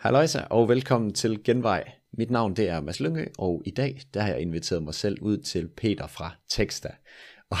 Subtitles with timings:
[0.00, 1.92] Halløjsa og velkommen til Genvej.
[2.12, 5.22] Mit navn det er Mads Lyngø, og i dag der har jeg inviteret mig selv
[5.22, 6.88] ud til Peter fra Texta.
[7.50, 7.56] Og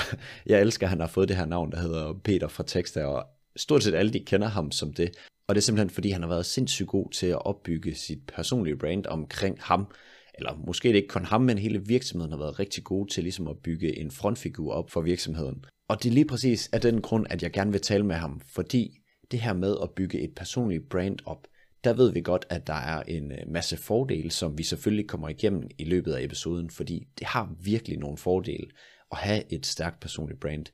[0.46, 3.26] jeg elsker, at han har fået det her navn, der hedder Peter fra Texta, og
[3.56, 5.10] stort set alle de kender ham som det.
[5.46, 8.76] Og det er simpelthen fordi, han har været sindssygt god til at opbygge sit personlige
[8.76, 9.86] brand omkring ham.
[10.34, 13.48] Eller måske det ikke kun ham, men hele virksomheden har været rigtig god til ligesom
[13.48, 15.64] at bygge en frontfigur op for virksomheden.
[15.88, 18.40] Og det er lige præcis af den grund, at jeg gerne vil tale med ham,
[18.54, 18.98] fordi
[19.30, 21.46] det her med at bygge et personligt brand op,
[21.84, 25.28] der ved vi godt, at der er en øh, masse fordele, som vi selvfølgelig kommer
[25.28, 28.66] igennem i løbet af episoden, fordi det har virkelig nogle fordele
[29.12, 30.66] at have et stærkt personligt brand.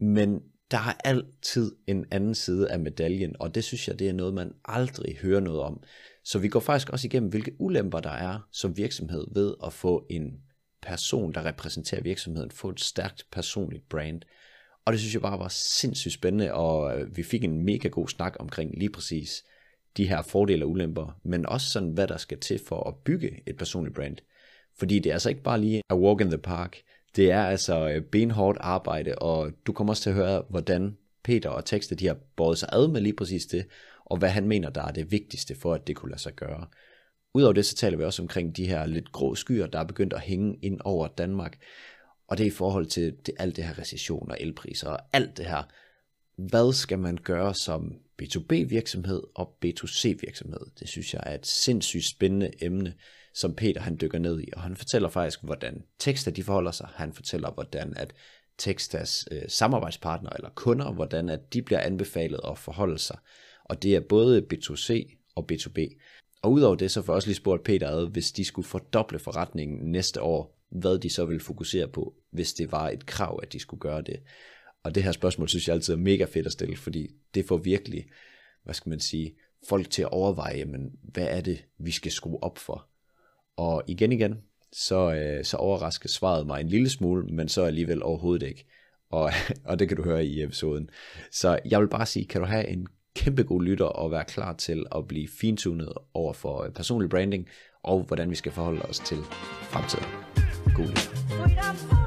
[0.00, 4.12] Men der er altid en anden side af medaljen, og det synes jeg, det er
[4.12, 5.82] noget, man aldrig hører noget om.
[6.24, 10.06] Så vi går faktisk også igennem, hvilke ulemper der er som virksomhed ved at få
[10.10, 10.32] en
[10.82, 14.22] person, der repræsenterer virksomheden, få et stærkt personligt brand.
[14.84, 18.08] Og det synes jeg bare var sindssygt spændende, og øh, vi fik en mega god
[18.08, 19.44] snak omkring lige præcis
[19.96, 23.42] de her fordele og ulemper, men også sådan, hvad der skal til for at bygge
[23.46, 24.16] et personligt brand.
[24.78, 26.76] Fordi det er altså ikke bare lige a walk in the park.
[27.16, 31.50] Det er altså øh, benhårdt arbejde, og du kommer også til at høre, hvordan Peter
[31.50, 33.66] og Tekster de har båret sig ad med lige præcis det,
[34.04, 36.66] og hvad han mener, der er det vigtigste for, at det kunne lade sig gøre.
[37.34, 40.12] Udover det, så taler vi også omkring de her lidt grå skyer, der er begyndt
[40.12, 41.58] at hænge ind over Danmark.
[42.28, 45.36] Og det er i forhold til det, alt det her recession og elpriser og alt
[45.36, 45.62] det her.
[46.36, 50.60] Hvad skal man gøre som B2B virksomhed og B2C virksomhed?
[50.78, 52.94] Det synes jeg er et sindssygt spændende emne,
[53.34, 54.48] som Peter han dykker ned i.
[54.56, 56.88] Og han fortæller faktisk, hvordan tekster de forholder sig.
[56.94, 58.14] Han fortæller, hvordan at
[58.58, 63.18] Textas øh, samarbejdspartnere eller kunder, hvordan at de bliver anbefalet at forholde sig.
[63.64, 65.78] Og det er både B2C og B2B.
[66.42, 69.18] Og udover det, så får jeg også lige spurgt Peter ad, hvis de skulle fordoble
[69.18, 73.52] forretningen næste år, hvad de så ville fokusere på, hvis det var et krav, at
[73.52, 74.20] de skulle gøre det.
[74.84, 77.56] Og det her spørgsmål synes jeg altid er mega fedt at stille, fordi det får
[77.56, 78.06] virkelig,
[78.64, 79.34] hvad skal man sige,
[79.68, 82.88] folk til at overveje, men hvad er det, vi skal skrue op for?
[83.56, 84.34] Og igen igen,
[84.72, 88.66] så, øh, så overrasker svaret mig en lille smule, men så alligevel overhovedet ikke.
[89.10, 89.30] Og,
[89.64, 90.90] og det kan du høre i episoden.
[91.30, 94.52] Så jeg vil bare sige, kan du have en kæmpe god lytter og være klar
[94.52, 97.48] til at blive fintunet over for øh, personlig branding
[97.82, 99.18] og hvordan vi skal forholde os til
[99.70, 100.06] fremtiden.
[100.76, 102.03] God lytter.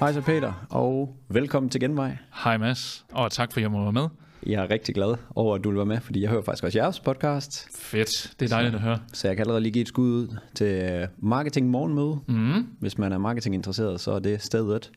[0.00, 2.16] Hej så Peter, og velkommen til Genvej.
[2.44, 4.08] Hej Mads, og tak for at jeg må være med.
[4.46, 6.78] Jeg er rigtig glad over, at du vil være med, fordi jeg hører faktisk også
[6.78, 8.98] jeres podcast, Fedt, det er dejligt at høre.
[9.12, 12.18] så jeg kan allerede lige give et skud ud til Marketing Morgenmøde.
[12.28, 12.66] Mm.
[12.80, 14.90] Hvis man er marketinginteresseret, så er det stedet.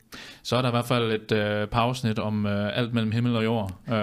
[0.44, 3.36] Så er der i hvert fald et øh, par afsnit om øh, alt mellem himmel
[3.36, 3.94] og jord, øh,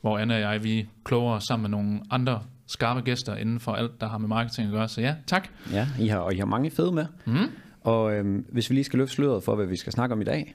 [0.00, 4.00] hvor Anna og jeg, vi kloger sammen med nogle andre skarpe gæster inden for alt,
[4.00, 4.88] der har med marketing at gøre.
[4.88, 5.48] Så ja, tak.
[5.72, 7.06] Ja, I har, og I har mange fede med.
[7.26, 7.36] Mm.
[7.84, 10.24] Og øhm, hvis vi lige skal løfte sløret for, hvad vi skal snakke om i
[10.24, 10.54] dag,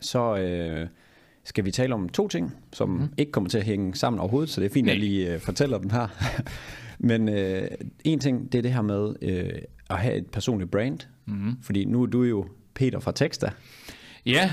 [0.00, 0.86] så øh,
[1.44, 3.08] skal vi tale om to ting, som mm.
[3.18, 5.40] ikke kommer til at hænge sammen overhovedet, så det er fint, at jeg lige øh,
[5.40, 6.08] fortæller dem her.
[6.98, 7.68] Men øh,
[8.04, 9.52] en ting, det er det her med øh,
[9.90, 11.56] at have et personligt brand, mm.
[11.62, 13.50] fordi nu er du jo Peter fra Texta.
[14.26, 14.50] Ja,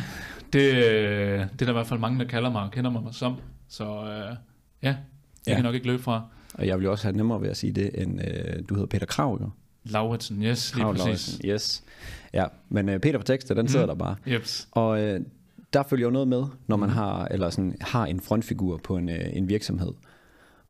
[0.53, 3.02] det, øh, det er der i hvert fald mange, der kalder mig og kender mig
[3.12, 3.36] som.
[3.68, 4.36] Så øh, ja, jeg
[4.84, 4.96] Ja.
[5.47, 5.56] ja.
[5.56, 6.24] kan nok ikke løbe fra.
[6.53, 8.88] Og jeg vil jo også have nemmere ved at sige det, end øh, du hedder
[8.88, 9.50] Peter Krav, jo.
[9.85, 11.06] Lauritsen, yes, lige Krav præcis.
[11.06, 11.84] Lauritsen, Yes.
[12.34, 14.16] Ja, men øh, Peter fra Texta, den sidder der bare.
[14.28, 14.68] Jeps.
[14.72, 15.22] Og øh,
[15.73, 19.09] der følger jo noget med, når man har, eller sådan, har en frontfigur på en,
[19.09, 19.91] øh, en virksomhed.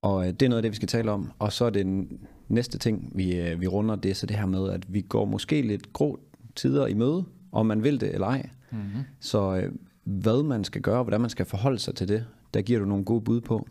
[0.02, 1.31] Og øh, det er noget af det, vi skal tale om.
[1.40, 4.38] Og så er det den næste ting, vi, øh, vi runder, det er så det
[4.38, 6.20] her med, at vi går måske lidt grå
[6.56, 8.50] tider i møde, om man vil det eller ej.
[8.72, 9.04] Mm-hmm.
[9.20, 9.72] Så øh,
[10.04, 13.06] hvad man skal gøre, hvordan man skal forholde sig til det, der giver du nogle
[13.06, 13.68] gode bud på.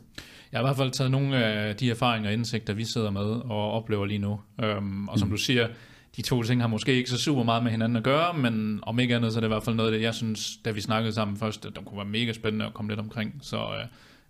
[0.54, 3.22] Jeg har i hvert fald taget nogle af de erfaringer og indsigter, vi sidder med
[3.24, 4.40] og oplever lige nu.
[4.62, 5.68] Øhm, og som du siger,
[6.16, 8.98] de to ting har måske ikke så super meget med hinanden at gøre, men om
[8.98, 11.12] ikke andet, så er det i hvert fald noget det, jeg synes, da vi snakkede
[11.12, 13.38] sammen først, at det kunne være mega spændende at komme lidt omkring.
[13.42, 13.86] Så øh,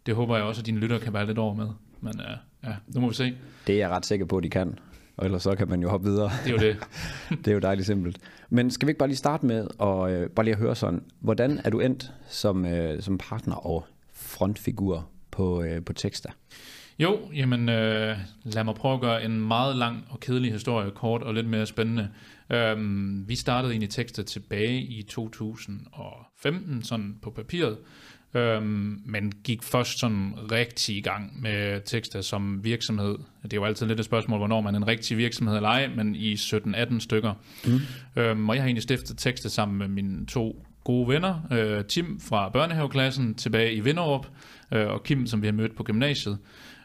[0.07, 1.67] det håber jeg også, at dine lytter kan være lidt over med.
[2.01, 3.35] Men øh, ja, nu må vi se.
[3.67, 4.79] Det er jeg ret sikker på, at de kan.
[5.17, 6.31] Og ellers så kan man jo hoppe videre.
[6.45, 6.77] Det er jo det.
[7.45, 8.19] det er jo dejligt simpelt.
[8.51, 11.03] Men skal vi ikke bare lige starte med at øh, bare lige at høre sådan,
[11.21, 16.29] hvordan er du endt som, øh, som partner og frontfigur på, øh, på Texta?
[16.99, 21.23] Jo, jamen øh, lad mig prøve at gøre en meget lang og kedelig historie kort
[21.23, 22.09] og lidt mere spændende.
[22.51, 27.77] Øhm, vi startede egentlig tekster tilbage i 2015, sådan på papiret,
[28.35, 33.17] øhm, men gik først sådan rigtig i gang med tekster som virksomhed.
[33.43, 35.89] Det er jo altid lidt et spørgsmål, hvornår man er en rigtig virksomhed eller ej,
[35.97, 37.35] men i 17-18 stykker.
[37.67, 37.81] Mm.
[38.17, 42.21] Øhm, og jeg har egentlig stiftet tekster sammen med mine to gode venner, øh, Tim
[42.21, 44.27] fra børnehaveklassen tilbage i Vinderup,
[44.75, 46.39] øh, og Kim, som vi har mødt på gymnasiet.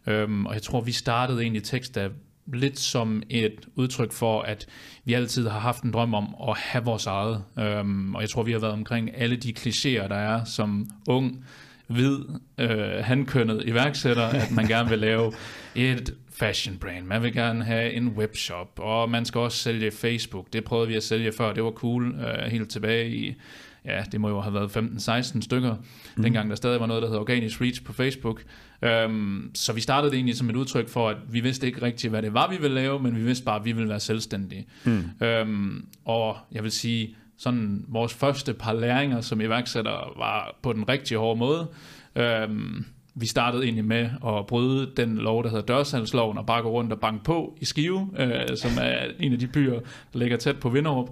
[0.07, 2.09] Øhm, og jeg tror, vi startede egentlig tekster
[2.53, 4.67] lidt som et udtryk for, at
[5.05, 7.43] vi altid har haft en drøm om at have vores eget.
[7.59, 11.45] Øhm, og jeg tror, vi har været omkring alle de klichéer, der er som ung,
[11.87, 12.19] hvid,
[12.57, 15.33] øh, hankønnet iværksætter, at man gerne vil lave
[15.75, 20.53] et fashion brand, man vil gerne have en webshop, og man skal også sælge Facebook.
[20.53, 23.35] Det prøvede vi at sælge før, det var cool, øh, helt tilbage i,
[23.85, 25.75] ja, det må jo have været 15-16 stykker,
[26.15, 26.23] mm.
[26.23, 28.43] dengang der stadig var noget, der hed Organic Reach på Facebook.
[28.81, 32.11] Øhm, så vi startede det egentlig som et udtryk for, at vi vidste ikke rigtigt,
[32.11, 34.65] hvad det var, vi ville lave, men vi vidste bare, at vi ville være selvstændige.
[34.83, 35.03] Mm.
[35.21, 40.89] Øhm, og jeg vil sige, sådan vores første par læringer som iværksætter var på den
[40.89, 41.67] rigtige hårde måde.
[42.15, 42.85] Øhm,
[43.15, 46.93] vi startede egentlig med at bryde den lov, der hedder dørsalgsloven, og bare gå rundt
[46.93, 49.79] og banke på i Skive, øh, som er en af de byer,
[50.13, 51.09] der ligger tæt på Vinderup,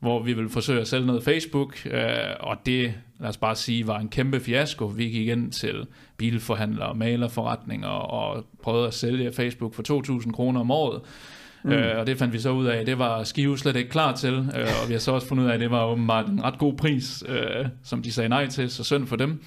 [0.00, 2.02] hvor vi ville forsøge at sælge noget Facebook, øh,
[2.40, 4.86] og det, lad os bare sige, var en kæmpe fiasko.
[4.86, 5.86] Vi gik ind til
[6.16, 11.00] bilforhandlere, malerforretninger og prøvede at sælge Facebook for 2.000 kroner om året.
[11.64, 11.72] Mm.
[11.72, 14.34] Øh, og det fandt vi så ud af, det var Skive slet ikke klar til,
[14.34, 16.58] øh, og vi har så også fundet ud af, at det var åbenbart en ret
[16.58, 19.42] god pris, øh, som de sagde nej til, så synd for dem.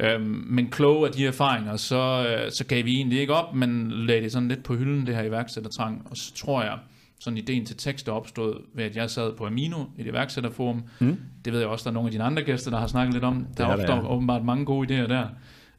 [0.00, 3.90] Øhm, men kloge af de erfaringer, så, øh, så gav vi egentlig ikke op, men
[3.90, 6.06] lagde det sådan lidt på hylden, det her iværksættertrang.
[6.10, 6.78] Og så tror jeg,
[7.22, 10.82] sådan ideen til tekst er opstået ved, at jeg sad på Amino, et iværksætterforum.
[10.98, 11.20] Mm.
[11.44, 13.24] Det ved jeg også, der er nogle af dine andre gæster, der har snakket lidt
[13.24, 13.46] om.
[13.56, 14.12] Der er er der, ofte ja.
[14.14, 15.26] åbenbart mange gode idéer der.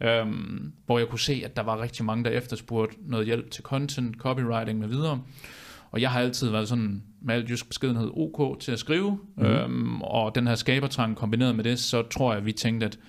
[0.02, 3.64] Øhm, hvor jeg kunne se, at der var rigtig mange, der efterspurgte noget hjælp til
[3.64, 5.22] content, copywriting med videre.
[5.92, 9.46] Og jeg har altid været sådan med alt jysk beskedenhed OK til at skrive, mm.
[9.46, 13.00] øhm, og den her skabertrang kombineret med det, så tror jeg, at vi tænkte, at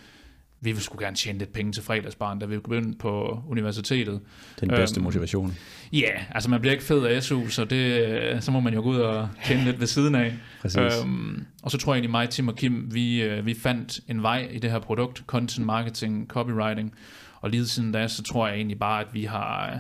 [0.65, 4.21] vi ville skulle gerne tjene lidt penge til fredagsbarn, da vi begyndte på universitetet.
[4.61, 5.55] Den bedste Øhm, motivation.
[5.93, 8.83] Ja, yeah, altså man bliver ikke fed af SU, så, det, så må man jo
[8.83, 10.35] gå ud og tjene lidt ved siden af.
[10.61, 10.79] Præcis.
[11.05, 14.23] Øhm, og så tror jeg egentlig mig, Tim og Kim, vi, øh, vi fandt en
[14.23, 16.95] vej i det her produkt, content marketing, copywriting,
[17.41, 19.79] og lige siden da, så tror jeg egentlig bare, at vi har, øh,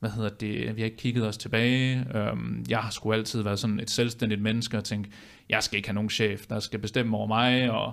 [0.00, 2.06] hvad hedder det, vi har ikke kigget os tilbage.
[2.14, 5.08] Øhm, jeg har sgu altid været sådan et selvstændigt menneske og tænkt,
[5.48, 7.92] jeg skal ikke have nogen chef, der skal bestemme over mig, og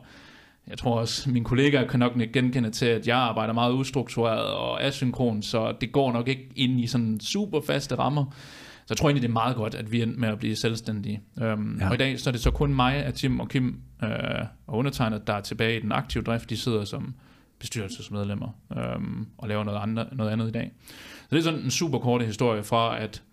[0.68, 4.84] jeg tror også, mine kollegaer kan nok genkende til, at jeg arbejder meget ustruktureret og
[4.84, 8.26] asynkron, så det går nok ikke ind i sådan super faste rammer.
[8.76, 11.22] Så jeg tror egentlig, det er meget godt, at vi endte med at blive selvstændige.
[11.42, 11.88] Øhm, Ja.
[11.88, 14.10] Og i dag så er det så kun mig, at Tim og Kim øh,
[14.68, 16.50] og undertegnet, der er tilbage i den aktive drift.
[16.50, 17.14] De sidder som
[17.60, 18.48] bestyrelsesmedlemmer
[18.78, 20.72] øhm, og laver noget, andre, noget andet i dag.
[21.20, 23.24] Så det er sådan en super korte historie fra at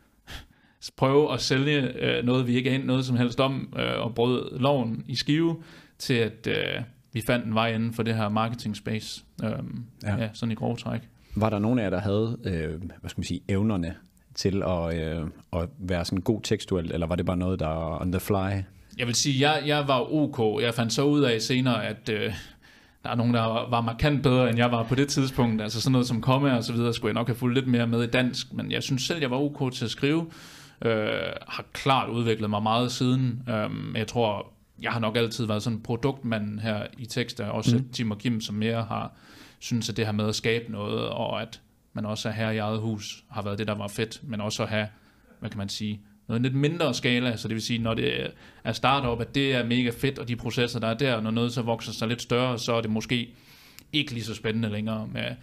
[0.96, 4.58] prøve at sælge øh, noget, vi ikke er noget som helst om, øh, og brød
[4.58, 5.62] loven i skive,
[5.98, 6.82] til at øh,
[7.16, 9.24] vi fandt en vej inden for det her marketing space.
[9.44, 10.16] Øhm, Ja.
[10.16, 10.28] ja.
[10.32, 11.00] sådan i grove træk.
[11.36, 12.70] Var der nogen af jer, der havde, øh,
[13.00, 13.94] hvad skal man sige, evnerne
[14.34, 18.00] til at, øh, at være sådan god tekstuel, eller var det bare noget, der er
[18.00, 18.62] on the fly?
[18.98, 20.62] Jeg vil sige, jeg, jeg var ok.
[20.62, 22.32] Jeg fandt så ud af senere, at øh,
[23.04, 25.62] der er nogen, der var, var markant bedre, end jeg var på det tidspunkt.
[25.62, 27.86] Altså sådan noget som komme og så videre, skulle jeg nok have fulgt lidt mere
[27.86, 28.52] med i dansk.
[28.52, 30.26] Men jeg synes selv, jeg var ok til at skrive.
[30.84, 31.08] Øh,
[31.48, 33.42] har klart udviklet mig meget siden.
[33.48, 34.52] Øh, jeg tror,
[34.82, 37.46] jeg har nok altid været sådan en produktmand her i tekster.
[37.46, 37.88] Også mm.
[37.92, 39.12] Tim og Kim, som mere har
[39.58, 41.60] synes, at det her med at skabe noget, og at
[41.92, 44.20] man også er her i eget hus, har været det, der var fedt.
[44.22, 44.88] Men også at have,
[45.40, 48.30] hvad kan man sige, noget lidt mindre skala, så det vil sige, når det
[48.64, 51.52] er startup, at det er mega fedt, og de processer, der er der, når noget
[51.52, 53.34] så vokser sig lidt større, så er det måske
[53.92, 55.36] ikke lige så spændende længere med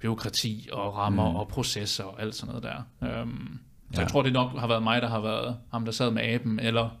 [0.00, 1.36] byråkrati og rammer mm.
[1.36, 3.22] og processer og alt sådan noget der.
[3.22, 3.60] Um,
[3.92, 4.02] så Ja.
[4.02, 6.60] jeg tror, det nok har været mig, der har været ham, der sad med aben,
[6.60, 6.96] eller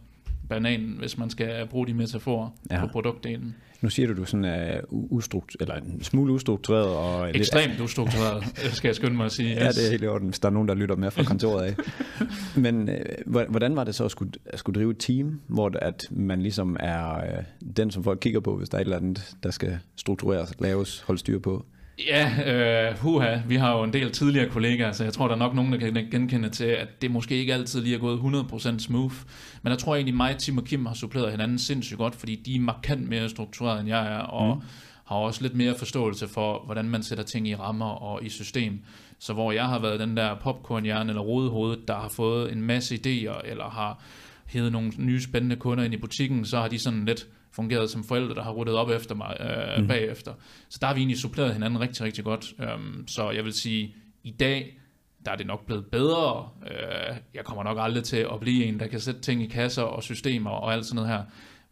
[0.50, 2.80] bananen, hvis man skal bruge de metaforer Ja.
[2.80, 3.54] på produktdelen.
[3.80, 6.86] Nu siger du, du sådan er u- ustrukt, eller en smule ustruktureret.
[6.86, 8.44] Og lidt- Ekstremt ustruktureret,
[8.76, 9.48] skal jeg skynde mig at sige.
[9.54, 11.64] Ja, det er helt i orden, hvis der er nogen, der lytter med fra kontoret
[11.64, 11.74] af.
[12.62, 15.72] Men øh, hvor- hvordan var det så at skulle, at skulle drive et team, hvor
[15.82, 17.44] at man ligesom er øh,
[17.76, 21.00] den, som folk kigger på, hvis der er et eller andet, der skal struktureres, laves,
[21.00, 21.64] holde styr på?
[22.06, 25.38] Ja, øh, huha, vi har jo en del tidligere kollegaer, så jeg tror, der er
[25.38, 28.78] nok nogen, der kan genkende til, at det måske ikke altid lige er gået 100%
[28.78, 29.14] smooth.
[29.62, 32.56] Men jeg tror egentlig, mig, Tim og Kim har suppleret hinanden sindssygt godt, fordi de
[32.56, 34.62] er markant mere struktureret, end jeg er, og mm.
[35.04, 38.80] har også lidt mere forståelse for, hvordan man sætter ting i rammer og i system.
[39.18, 42.94] Så hvor jeg har været den der popcornhjerne eller rodehovedet, der har fået en masse
[42.94, 44.02] idéer, eller har
[44.46, 48.04] hævet nogle nye spændende kunder ind i butikken, så har de sådan lidt fungeret som
[48.04, 49.88] forældre, der har ruttet op efter mig øh, mm.
[49.88, 50.34] bagefter.
[50.68, 52.52] Så der har vi egentlig suppleret hinanden rigtig, rigtig godt.
[52.76, 54.78] Um, så jeg vil sige, i dag,
[55.24, 56.48] der er det nok blevet bedre.
[56.62, 59.82] Uh, jeg kommer nok aldrig til at blive en, der kan sætte ting i kasser
[59.82, 61.22] og systemer og alt sådan noget her.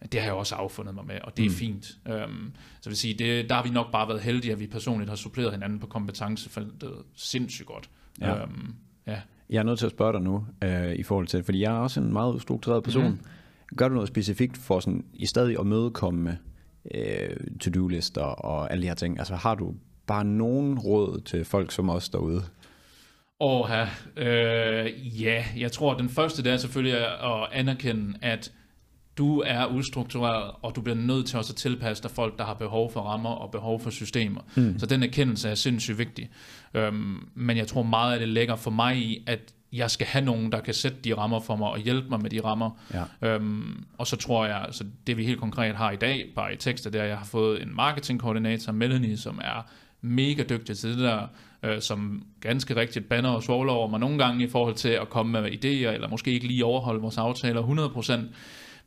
[0.01, 1.55] Men det har jeg også affundet mig med, og det er mm.
[1.55, 1.87] fint.
[2.07, 5.09] Um, så vil sige, det, der har vi nok bare været heldige, at vi personligt
[5.09, 7.91] har suppleret hinanden på kompetencefeltet sindssygt godt.
[8.21, 8.45] Ja.
[8.45, 8.75] Um,
[9.07, 9.21] ja.
[9.51, 11.79] Jeg er nødt til at spørge dig nu, øh, i forhold til, fordi jeg er
[11.79, 13.11] også en meget ustruktureret person.
[13.11, 13.19] Mm.
[13.77, 16.39] Gør du noget specifikt for sådan, i stadig at mødekomme
[16.95, 19.19] øh, to-do-lister og alle de her ting?
[19.19, 19.75] Altså har du
[20.07, 22.43] bare nogen råd til folk som os derude?
[23.41, 23.69] Og
[24.17, 28.53] øh, ja, jeg tror, at den første det er selvfølgelig at anerkende, at
[29.19, 32.55] du er ustruktureret, og du bliver nødt til også at tilpasse dig folk, der har
[32.55, 34.41] behov for rammer og behov for systemer.
[34.57, 34.79] Mm.
[34.79, 36.31] Så den erkendelse er sindssygt vigtig.
[36.75, 40.25] Øhm, men jeg tror meget af det ligger for mig i, at jeg skal have
[40.25, 42.71] nogen, der kan sætte de rammer for mig og hjælpe mig med de rammer.
[43.23, 43.29] Ja.
[43.29, 46.57] Øhm, og så tror jeg, altså det vi helt konkret har i dag, bare i
[46.57, 49.71] tekster, er, at jeg har fået en marketingkoordinator, Melanie, som er
[50.01, 51.27] mega dygtig til det der,
[51.63, 55.09] øh, som ganske rigtigt banner og svogler over mig nogle gange i forhold til at
[55.09, 58.35] komme med idéer, eller måske ikke lige overholde vores aftaler 100%.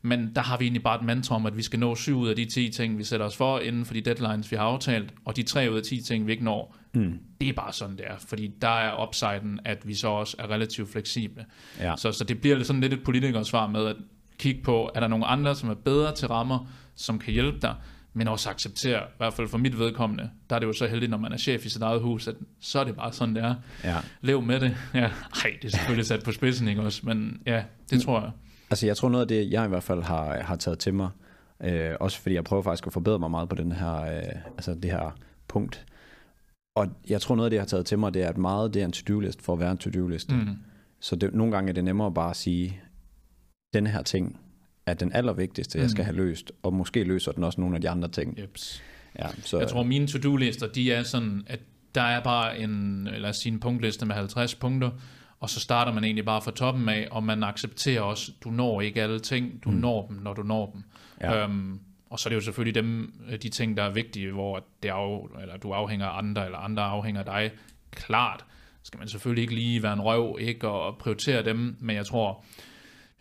[0.02, 2.28] Men der har vi egentlig bare et mantra om, at vi skal nå 7 ud
[2.28, 5.14] af de 10 ting, vi sætter os for inden for de deadlines, vi har aftalt,
[5.24, 7.18] og de 3 ud af 10 ting, vi ikke når, mm.
[7.40, 8.16] det er bare sådan, det er.
[8.18, 11.44] Fordi der er upsiden, at vi så også er relativt fleksible.
[11.80, 11.94] Ja.
[11.96, 13.96] Så, så det bliver sådan lidt et politikersvar med at
[14.38, 17.74] kigge på, er der nogle andre, som er bedre til rammer, som kan hjælpe dig,
[18.14, 21.10] men også acceptere, i hvert fald for mit vedkommende, der er det jo så heldigt,
[21.10, 23.44] når man er chef i sit eget hus, at så er det bare sådan, det
[23.44, 23.54] er.
[23.84, 23.96] Ja.
[24.20, 24.76] Lev med det.
[24.94, 25.10] Ja,
[25.44, 27.00] ej, det er selvfølgelig sat på spidsen, ikke også?
[27.04, 28.30] Men ja, det tror jeg.
[28.70, 31.08] Altså jeg tror noget af det, jeg i hvert fald har, har taget til mig,
[31.64, 34.22] øh, også fordi jeg prøver faktisk at forbedre mig meget på den her, øh,
[34.56, 35.16] altså det her
[35.48, 35.84] punkt.
[36.74, 38.74] Og jeg tror noget af det, jeg har taget til mig, det er, at meget
[38.74, 40.30] det er en to-do-list for at være en to-do-list.
[40.32, 40.48] Mm.
[41.00, 42.80] Så det, nogle gange er det nemmere bare at sige,
[43.74, 44.40] den her ting
[44.86, 46.06] er den allervigtigste, jeg skal Mm.
[46.06, 48.38] have løst, og måske løser den også nogle af de andre ting.
[48.38, 48.82] Jeps.
[49.18, 51.60] Ja, så, Jeg tror, mine to-do-lister, de er sådan, at
[51.94, 54.90] der er bare en, lad os sige, en punktliste med 50 punkter,
[55.40, 58.80] og så starter man egentlig bare fra toppen af, og man accepterer også, du når
[58.80, 59.76] ikke alle ting, du mm.
[59.76, 60.82] når dem, når du når dem.
[61.20, 61.44] Ja.
[61.44, 61.80] Øhm,
[62.12, 64.88] og så er det jo selvfølgelig dem, øh, de ting, der er vigtige, hvor det
[64.88, 67.50] af, eller du afhænger af andre, eller andre afhænger af dig.
[67.90, 68.44] Klart
[68.82, 72.44] skal man selvfølgelig ikke lige være en røv, ikke, og prioritere dem, men jeg tror,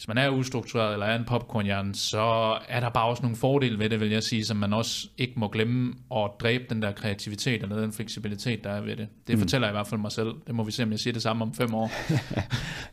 [0.01, 3.79] hvis man er ustruktureret eller er en popcornhjerne, så er der bare også nogle fordele
[3.79, 6.91] ved det, vil jeg sige, som man også ikke må glemme at dræbe den der
[6.91, 9.07] kreativitet eller den fleksibilitet, der er ved det.
[9.27, 9.41] Det mm.
[9.41, 10.33] fortæller jeg i hvert fald mig selv.
[10.47, 11.91] Det må vi se, om jeg siger det samme om fem år.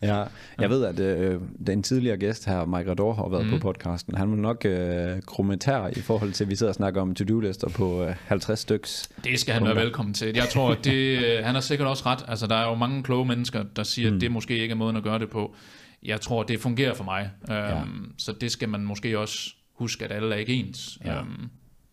[0.03, 0.25] Ja,
[0.61, 3.51] jeg ved, at øh, den tidligere gæst her, Mike Rador, har været mm.
[3.51, 4.15] på podcasten.
[4.15, 7.69] Han vil nok øh, kommentere i forhold til, at vi sidder og snakker om to-do-lister
[7.69, 9.09] på øh, 50 styks.
[9.25, 10.35] Det skal han være velkommen til.
[10.35, 12.25] Jeg tror, at det, øh, han har sikkert også ret.
[12.29, 14.17] Altså, der er jo mange kloge mennesker, der siger, mm.
[14.17, 15.55] at det måske ikke er måden at gøre det på.
[16.03, 17.31] Jeg tror, det fungerer for mig.
[17.49, 17.83] Ja.
[17.83, 20.99] Um, så det skal man måske også huske, at alle er ikke ens.
[21.05, 21.21] Ja.
[21.21, 21.51] Um,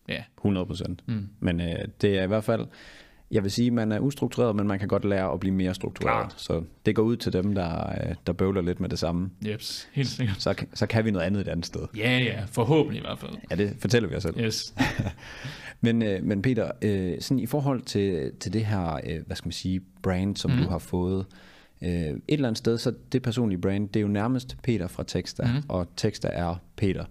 [0.08, 0.22] ja.
[0.38, 1.02] 100 procent.
[1.06, 1.28] Mm.
[1.40, 2.66] Men øh, det er i hvert fald,
[3.30, 6.28] jeg vil sige, man er ustruktureret, men man kan godt lære at blive mere struktureret.
[6.28, 6.40] Klart.
[6.40, 9.30] Så det går ud til dem, der, øh, der bøvler lidt med det samme.
[9.46, 10.42] Jeps, helt sikkert.
[10.42, 11.86] Så, så kan vi noget andet et andet sted.
[11.96, 13.32] Ja, ja, forhåbentlig i hvert fald.
[13.50, 14.40] Ja, det fortæller vi os selv.
[14.40, 14.74] Yes.
[15.80, 19.52] Men, øh, men Peter, øh, sådan i forhold til, til det her, hvad skal man
[19.52, 20.56] sige, brand, som mm.
[20.56, 21.26] du har fået,
[21.82, 25.02] øh, et eller andet sted, så det personlige brand, det er jo nærmest Peter fra
[25.02, 25.62] Teksta, mm.
[25.68, 27.04] og Teksta er Peter.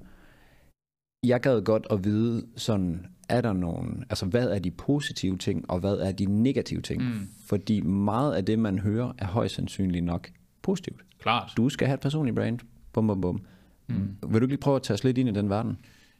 [1.24, 5.72] Jeg gad godt at vide, sådan, er der nogen, altså hvad er de positive ting,
[5.72, 7.03] og hvad er de negative ting?
[7.03, 7.29] Mm.
[7.45, 10.29] Fordi meget af det, man hører, er højst sandsynligt nok
[10.62, 11.01] positivt.
[11.19, 11.51] Klart.
[11.57, 12.60] Du skal have et personligt brand,
[12.93, 13.41] bum bum bum.
[13.88, 14.17] Mm.
[14.27, 15.77] Vil du ikke lige prøve at tage os lidt ind i den verden?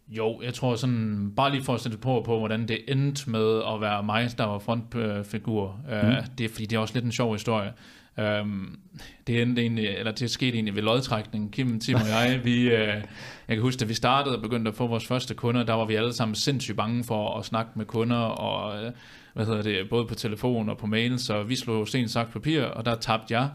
[0.08, 3.62] Jo, jeg tror sådan, bare lige for at sætte på på, hvordan det endte med
[3.74, 5.80] at være mig, der var frontfigur.
[5.88, 5.94] Mm.
[5.94, 7.74] Uh, det er fordi, det er også lidt en sjov historie.
[8.20, 8.80] Øhm,
[9.28, 11.54] det endte egentlig, eller det skete egentlig ved lodtrækning.
[11.54, 13.04] Kim, Tim og jeg, vi, øh,
[13.48, 15.86] jeg kan huske, da vi startede og begyndte at få vores første kunder, der var
[15.86, 18.92] vi alle sammen sindssygt bange for at snakke med kunder, og uh,
[19.34, 22.64] hvad hedder det, både på telefon og på mail, så vi slog sten, sagt, papir,
[22.64, 23.50] og der tabte jeg.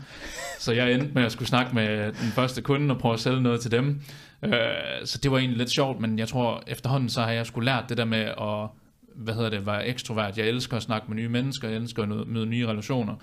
[0.58, 3.42] Så jeg endte med at skulle snakke med den første kunde og prøve at sælge
[3.42, 4.00] noget til dem.
[4.42, 4.52] Øh,
[5.04, 7.84] så det var egentlig lidt sjovt, men jeg tror efterhånden så har jeg skulle lært
[7.88, 8.68] det der med at
[9.14, 10.38] hvad hedder det, være ekstrovert.
[10.38, 13.14] Jeg elsker at snakke med nye mennesker, jeg elsker at møde nye relationer,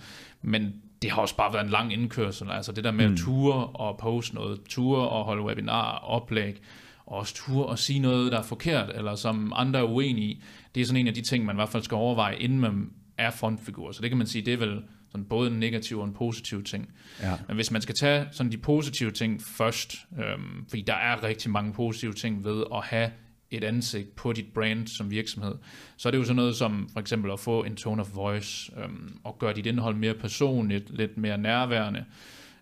[0.42, 3.14] men det har også bare været en lang indkørsel, altså det der med mm.
[3.14, 6.62] at ture og poste noget, ture og holde webinar, oplæg,
[7.06, 10.44] og også ture og sige noget, der er forkert, eller som andre er uenige i.
[10.76, 12.90] Det er sådan en af de ting, man i hvert fald skal overveje, inden man
[13.18, 13.92] er frontfigur.
[13.92, 16.64] Så det kan man sige, det er vel sådan både en negativ og en positiv
[16.64, 16.90] ting.
[17.22, 17.34] Ja.
[17.48, 21.52] Men hvis man skal tage sådan de positive ting først, øhm, fordi der er rigtig
[21.52, 23.12] mange positive ting ved at have
[23.52, 25.56] et ansigt på dit brand som virksomhed,
[25.98, 28.72] så er det jo sådan noget som for eksempel at få en tone of voice,
[28.84, 32.06] øhm, og gøre dit indhold mere personligt, lidt mere nærværende.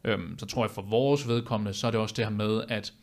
[0.03, 2.93] Øhm, så tror jeg for vores vedkommende, så er det også det her med, at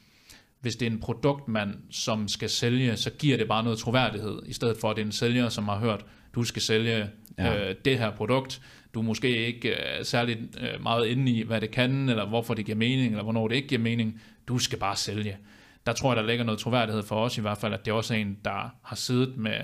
[0.61, 4.53] hvis det er en produktmand, som skal sælge, så giver det bare noget troværdighed, i
[4.53, 7.09] stedet for at det er en sælger, som har hørt, du skal sælge
[7.39, 7.69] Ja.
[7.71, 8.61] øh, det her produkt.
[8.95, 12.55] Du er måske ikke øh, særlig øh, meget inde i, hvad det kan, eller hvorfor
[12.55, 14.21] det giver mening, eller hvornår det ikke giver mening.
[14.49, 15.37] Du skal bare sælge.
[15.87, 18.15] Der tror jeg, der ligger noget troværdighed for os i hvert fald, at det også
[18.15, 19.57] er en, der har siddet med,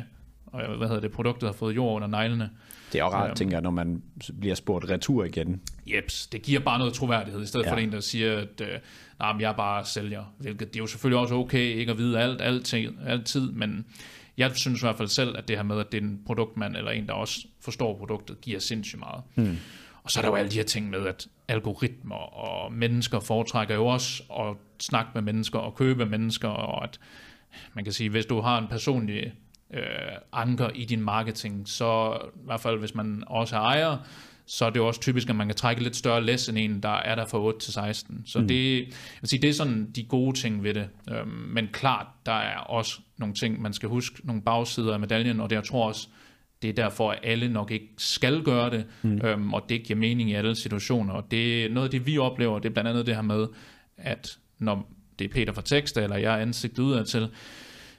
[0.46, 2.50] og hvad hedder det, produktet har fået jord under neglene.
[2.92, 3.36] Det er jo rart, Øhm.
[3.36, 4.02] tænker jeg, når man
[4.40, 5.60] bliver spurgt retur igen.
[5.86, 7.70] Jeps, det giver bare noget troværdighed, i stedet Ja.
[7.70, 7.74] ja.
[7.74, 8.68] for en, der siger, at øh,
[9.18, 10.24] nej, men jeg er bare sælger.
[10.38, 13.86] Hvilket det er jo selvfølgelig også okay, ikke at vide alt, altid, altid, men
[14.36, 16.76] jeg synes i hvert fald selv, at det her med, at det er en produktmand,
[16.76, 19.22] eller en, der også forstår produktet, giver sindssygt meget.
[19.34, 19.56] Hmm.
[20.08, 23.74] Og så er der jo alle de her ting med, at algoritmer og mennesker foretrækker
[23.74, 27.00] jo også at snakke med mennesker og købe mennesker, og at
[27.74, 29.32] man kan sige, hvis du har en personlig
[29.74, 29.82] øh,
[30.32, 33.96] anker i din marketing, så i hvert fald hvis man også er ejer,
[34.46, 36.82] så er det jo også typisk, at man kan trække lidt større læs end en,
[36.82, 38.22] der er der fra 8 til 16.
[38.26, 38.48] Så mm.
[38.48, 40.88] det, jeg vil sige, det er sådan de gode ting ved det.
[41.10, 45.40] Øhm, men klart, der er også nogle ting, man skal huske, nogle bagsider af medaljen,
[45.40, 46.08] og det jeg tror også,
[46.62, 49.20] det er derfor, at alle nok ikke skal gøre det, mm.
[49.24, 51.14] øhm, og det giver mening i alle situationer.
[51.14, 53.46] Og det er noget af det, vi oplever, det er blandt andet det her med,
[53.96, 57.28] at når det er Peter fra Tekst, eller jeg er ansigtet udad til,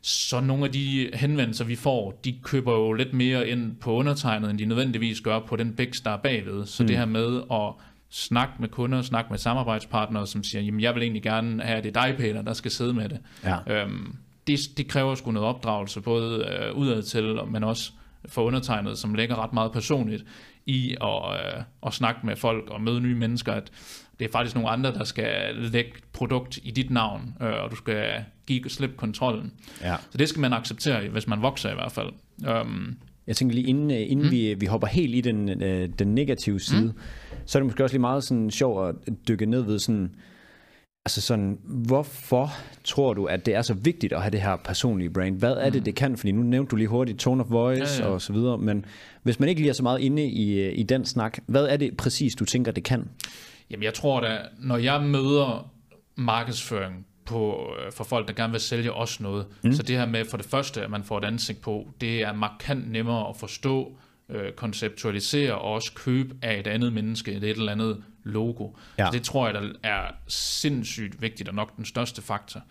[0.01, 4.49] så nogle af de henvendelser, vi får, de køber jo lidt mere ind på undertegnet,
[4.49, 6.65] end de nødvendigvis gør på den bæks, der er bagved.
[6.65, 6.87] Så mm.
[6.87, 7.73] det her med at
[8.09, 11.83] snakke med kunder, snakke med samarbejdspartnere, som siger, jamen jeg vil egentlig gerne have, at
[11.83, 13.19] det er dig, Peter, der skal sidde med det.
[13.43, 13.83] Ja.
[13.83, 14.15] Øhm,
[14.47, 17.91] det, det kræver sgu noget opdragelse, både øh, udad til, men også
[18.25, 20.25] for undertegnet, som lægger ret meget personligt
[20.65, 23.71] i at, øh, at snakke med folk og møde nye mennesker, at
[24.19, 27.75] det er faktisk nogle andre, der skal lægge produkt i dit navn, øh, og du
[27.75, 29.51] skal give slip kontrollen.
[29.81, 29.95] Ja.
[30.11, 32.09] Så det skal man acceptere, hvis man vokser i hvert fald.
[32.61, 32.97] Um,
[33.27, 34.31] Jeg tænker lige, inden, øh, inden mm.
[34.31, 36.99] vi, vi hopper helt i den, øh, den negative side, mm.
[37.45, 40.15] så er det måske også lige meget sådan sjovt at dykke ned ved sådan,
[41.05, 42.51] altså sådan, hvorfor
[42.83, 45.39] tror du, at det er så vigtigt at have det her personlige brand?
[45.39, 46.17] Hvad er det, det kan?
[46.17, 48.85] Fordi nu nævnte du lige hurtigt tone of voice Ja, ja, og så videre, men
[49.23, 51.97] hvis man ikke lige er så meget inde i, i den snak, hvad er det
[51.97, 53.09] præcis, du tænker, det kan?
[53.69, 55.71] Jamen jeg tror da, når jeg møder
[56.15, 59.73] markedsføring på, øh, for folk, der gerne vil sælge os noget, mm.
[59.73, 62.33] så det her med for det første, at man får et ansigt på, det er
[62.33, 63.97] markant nemmere at forstå,
[64.29, 68.69] øh, konceptualisere og også købe af et andet menneske, et eller andet logo.
[68.97, 69.05] Ja.
[69.05, 72.61] Så det tror jeg, der er sindssygt vigtigt og nok den største faktor.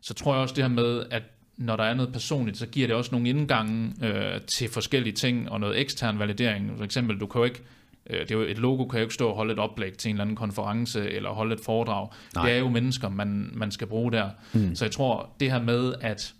[0.00, 1.22] Så tror jeg også det her med, at
[1.56, 5.50] når der er noget personligt, så giver det også nogle indgange øh, til forskellige ting
[5.50, 6.72] og noget ekstern validering.
[6.76, 7.62] For eksempel, du kan jo ikke
[8.10, 10.08] øh, det er jo, et logo kan jo ikke stå og holde et oplæg til
[10.08, 12.08] en eller anden konference eller holde et foredrag.
[12.34, 12.46] Nej.
[12.46, 14.30] Det er jo mennesker, man, man skal bruge der.
[14.52, 14.74] Mm.
[14.74, 16.34] Så jeg tror, det her med, at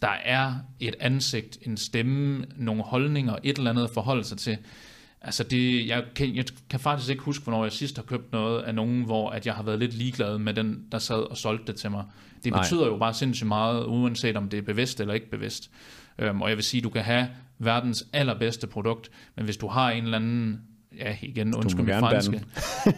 [0.00, 4.58] der er et ansigt, en stemme, nogle holdninger, et eller andet at forholde sig til.
[5.24, 8.62] Altså det, jeg, kan, jeg kan faktisk ikke huske, hvornår jeg sidst har købt noget
[8.62, 11.72] af nogen, hvor at jeg har været lidt ligeglad med den, der sad og solgte
[11.72, 12.04] det til mig.
[12.44, 12.62] Det Nej.
[12.62, 15.70] betyder jo bare sindssygt meget, uanset om det er bevidst eller ikke bevidst.
[16.18, 19.90] Øhm, og jeg vil sige, du kan have verdens allerbedste produkt, men hvis du har
[19.90, 20.60] en eller anden
[20.98, 22.44] ja, igen, undskyld mig franske,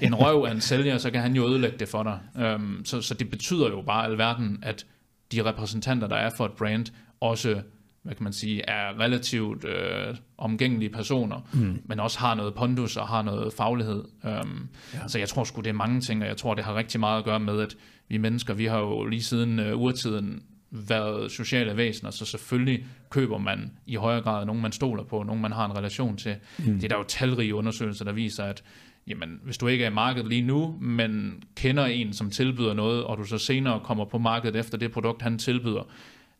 [0.03, 2.19] en røv af en sælger, så kan han jo ødelægge det for dig.
[2.45, 4.87] Øhm, så, så det betyder jo bare alverden, at
[5.33, 6.87] de repræsentanter, der er for et brand,
[7.21, 7.63] også
[8.07, 11.79] hvad kan man sige, er relativt øh, omgængelige personer, mm.
[11.85, 14.05] men også har noget pondus og har noget faglighed.
[14.25, 15.09] Øhm, ja.
[15.09, 17.19] Så jeg tror sgu, det er mange ting, og jeg tror, det har rigtig meget
[17.19, 17.77] at gøre med, at
[18.09, 23.39] vi mennesker, vi har jo lige siden øh, urtiden været sociale væsener, så selvfølgelig køber
[23.39, 26.37] man i højere grad nogen, man stoler på, nogen, man har en relation til.
[26.59, 26.75] Mm.
[26.75, 28.63] Det er der jo talrige undersøgelser, der viser, at
[29.07, 33.05] jamen, hvis du ikke er i markedet lige nu, men kender en, som tilbyder noget,
[33.05, 35.89] og du så senere kommer på markedet efter det produkt, han tilbyder,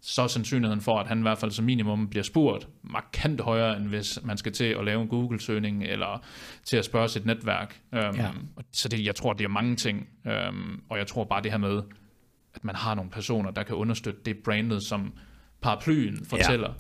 [0.09, 3.77] så er sandsynligheden for, at han i hvert fald som minimum bliver spurgt markant højere,
[3.77, 6.25] end hvis man skal til at lave en Google-søgning, eller
[6.65, 7.81] til at spørge sit netværk.
[7.93, 8.31] Um, Ja.
[8.73, 10.09] Så det, jeg tror, det er mange ting,
[10.49, 11.83] um, og jeg tror bare det her med,
[12.55, 15.13] at man har nogle personer, der kan understøtte det brandet, som
[15.61, 16.75] paraplyen fortæller, ja.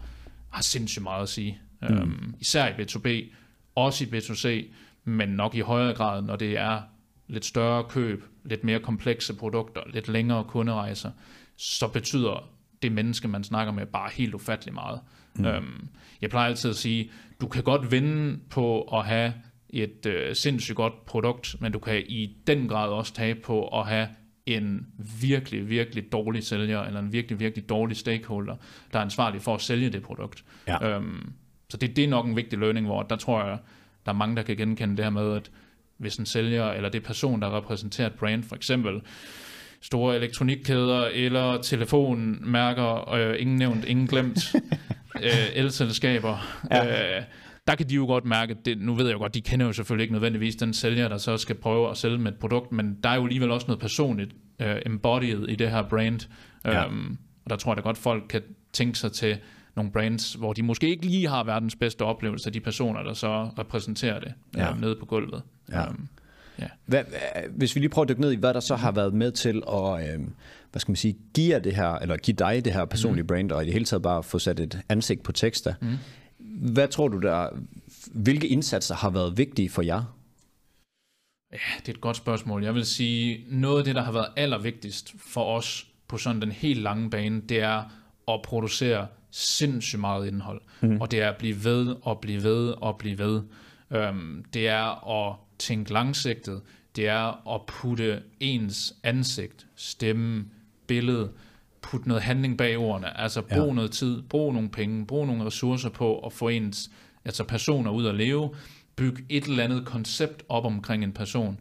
[0.50, 1.60] har sindssygt meget at sige.
[1.82, 1.98] Mm.
[2.02, 3.34] Um, især i B2B,
[3.74, 6.80] også i B2C, men nok i højere grad, når det er
[7.28, 11.10] lidt større køb, lidt mere komplekse produkter, lidt længere kunderejser,
[11.56, 15.00] så betyder det menneske, man snakker med, bare helt ufattelig meget.
[15.34, 15.44] Mm.
[15.44, 15.88] Um,
[16.20, 17.10] jeg plejer altid at sige,
[17.40, 19.34] du kan godt vinde på at have
[19.70, 23.86] et øh, sindssygt godt produkt, men du kan i den grad også tabe på at
[23.86, 24.08] have
[24.46, 24.86] en
[25.20, 28.56] virkelig, virkelig dårlig sælger, eller en virkelig, virkelig dårlig stakeholder,
[28.92, 30.44] der er ansvarlig for at sælge det produkt.
[30.68, 30.88] Ja.
[30.88, 31.32] Øhm,
[31.68, 33.58] så det, det er nok en vigtig learning, hvor der tror jeg,
[34.06, 35.50] der er mange, der kan genkende det her med, at
[35.96, 39.00] hvis en sælger, eller det person, der repræsenterer et brand, for eksempel
[39.82, 44.54] store elektronikkæder, eller telefonmærker, øh, ingen nævnt, ingen glemt,
[45.22, 47.16] øh, elselskaber, ja.
[47.18, 47.22] øh,
[47.66, 49.72] der kan de jo godt mærke, det, nu ved jeg jo godt, de kender jo
[49.72, 52.96] selvfølgelig ikke nødvendigvis den sælger, der så skal prøve at sælge med et produkt, men
[53.02, 56.28] der er jo alligevel også noget personligt øh, embodied i det her brand.
[56.64, 56.84] Ja.
[56.84, 59.38] Øhm, og der tror jeg da godt, folk kan tænke sig til
[59.76, 63.12] nogle brands, hvor de måske ikke lige har verdens bedste oplevelse af de personer, der
[63.14, 64.64] så repræsenterer det Ja.
[64.64, 64.72] ja.
[64.72, 65.42] øh, nede på gulvet.
[65.72, 65.86] Ja.
[65.88, 66.08] Øhm,
[66.58, 66.68] ja.
[66.86, 67.04] Hvad,
[67.50, 69.62] hvis vi lige prøver at dykke ned i, hvad der så har været med til
[69.68, 70.20] at, øh,
[70.70, 73.26] hvad skal man sige, give det her, eller give dig det her personlige mm.
[73.26, 75.74] brand, og i det hele taget bare få sat et ansigt på tekster.
[75.80, 75.96] Mm.
[76.72, 77.48] Hvad tror du der,
[78.12, 80.02] hvilke indsatser har været vigtige for jer?
[81.52, 82.64] Ja, det er et godt spørgsmål.
[82.64, 86.52] Jeg vil sige, noget af det, der har været allervigtigst for os på sådan den
[86.52, 87.82] helt lange bane, det er
[88.28, 90.60] at producere sindssygt meget indhold.
[90.80, 91.00] Mm.
[91.00, 93.42] Og det er at blive ved og blive ved og blive ved.
[93.90, 96.60] Øhm, det er at tænke langsigtet,
[96.96, 100.44] det er at putte ens ansigt, stemme,
[100.86, 101.30] billede,
[101.82, 103.20] putte noget handling bag ordene.
[103.20, 103.72] Altså brug Ja.
[103.72, 106.90] noget tid, brug nogle penge, brug nogle ressourcer på at få ens
[107.24, 108.54] altså personer ud at leve,
[108.96, 111.60] bygge et eller andet koncept op omkring en person.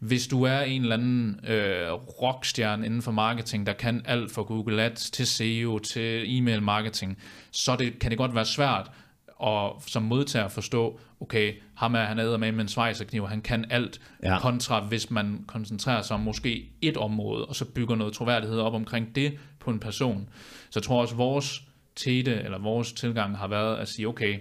[0.00, 4.42] Hvis du er en eller anden øh, rockstjerne inden for marketing, der kan alt fra
[4.42, 7.18] Google Ads til SEO til e-mail marketing,
[7.50, 8.90] så det, kan det godt være svært
[9.36, 13.64] og som modtager forstå, okay, ham er han æder med med en svejserkniv, han kan
[13.70, 14.38] alt, Ja.
[14.38, 18.74] kontra hvis man koncentrerer sig om måske et område, og så bygger noget troværdighed op
[18.74, 20.28] omkring det på en person.
[20.70, 21.62] Så jeg tror også, vores
[21.96, 24.38] tete, eller vores tilgang har været at sige, okay,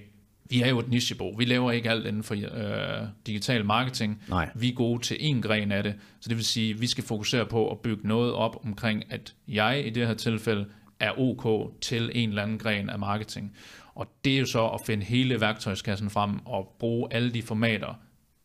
[0.50, 4.50] vi er jo et nichebo, vi laver ikke alt inden for øh, digital marketing, Nej.
[4.56, 7.46] vi er gode til en gren af det, så det vil sige, vi skal fokusere
[7.46, 10.66] på at bygge noget op omkring, at jeg i det her tilfælde
[11.00, 13.56] er ok til en eller anden gren af marketing.
[13.96, 18.00] Og det er jo så at finde hele værktøjskassen frem og bruge alle de formater,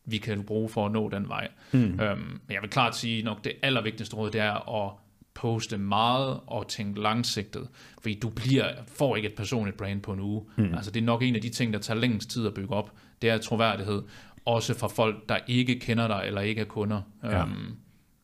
[0.05, 1.47] vi kan bruge for at nå den vej.
[1.71, 1.99] Mm.
[1.99, 4.91] Øhm, jeg vil klart sige, nok det allervigtigste råd, det er at
[5.33, 7.67] poste meget og tænke langsigtet.
[8.01, 10.43] Fordi du bliver, får ikke et personligt brand på en uge.
[10.57, 10.73] Mm.
[10.73, 12.93] Altså det er nok en af de ting, der tager længst tid at bygge op.
[13.21, 14.03] Det er troværdighed.
[14.45, 17.01] Også fra folk, der ikke kender dig eller ikke er kunder.
[17.23, 17.41] Ja.
[17.41, 17.75] Øhm,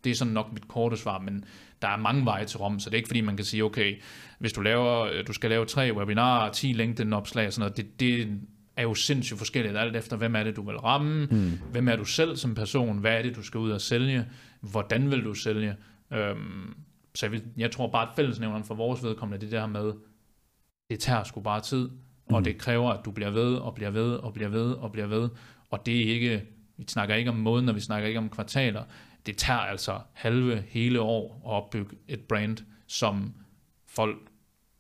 [0.03, 1.45] det er sådan nok mit korte svar, men
[1.81, 4.01] der er mange veje til Rom, så det er ikke fordi, man kan sige, okay,
[4.39, 8.39] hvis du, laver, du skal lave tre webinarer, 10 LinkedIn-opslag og sådan noget, det, det
[8.75, 11.51] er jo sindssygt forskelligt, alt efter, hvem er det, du vil ramme, mm.
[11.71, 14.25] hvem er du selv som person, hvad er det, du skal ud og sælge,
[14.61, 15.75] hvordan vil du sælge.
[16.13, 16.73] Øhm,
[17.15, 19.93] så jeg, vil, jeg tror bare, at fællesnævneren for vores vedkommende, det der med,
[20.89, 21.89] det tager sgu bare tid,
[22.29, 22.43] og Mm.
[22.43, 25.29] det kræver, at du bliver ved, og bliver ved, og bliver ved, og bliver ved,
[25.69, 26.43] og det er ikke,
[26.77, 28.83] vi snakker ikke om måneder, vi snakker ikke om kvartaler,
[29.25, 32.57] det tager altså halve hele år at opbygge et brand,
[32.88, 33.33] som
[33.88, 34.17] folk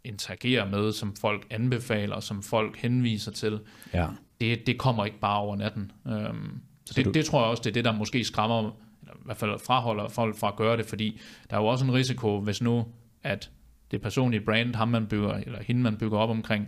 [0.03, 3.59] interagerer med, som folk anbefaler, som folk henviser til.
[3.93, 4.07] Ja.
[4.41, 5.91] Det, det kommer ikke bare over natten.
[6.07, 8.59] Øhm, så det, du- det tror jeg også, det er det, der måske skræmmer,
[9.01, 11.85] eller i hvert fald fraholder folk fra at gøre det, fordi der er jo også
[11.85, 12.85] en risiko, hvis nu,
[13.23, 13.51] at
[13.91, 16.67] det personlige brand, ham man bygger, eller hende man bygger op omkring,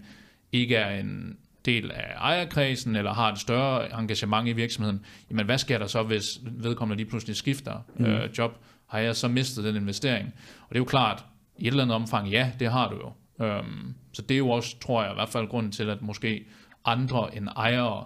[0.52, 1.38] ikke er en
[1.68, 6.04] del af ejerkredsen, eller har et større engagement i virksomheden, jamen hvad sker der så,
[6.04, 8.06] hvis vedkommende lige pludselig skifter mm.
[8.06, 8.52] øh, job?
[8.88, 10.34] Har jeg så mistet den investering?
[10.62, 11.26] Og det er jo klart,
[11.58, 13.12] i et eller andet omfang, ja, det har du jo.
[13.46, 16.46] Øhm, så det er jo også, tror jeg, i hvert fald grunden til, at måske
[16.86, 18.06] andre end ejere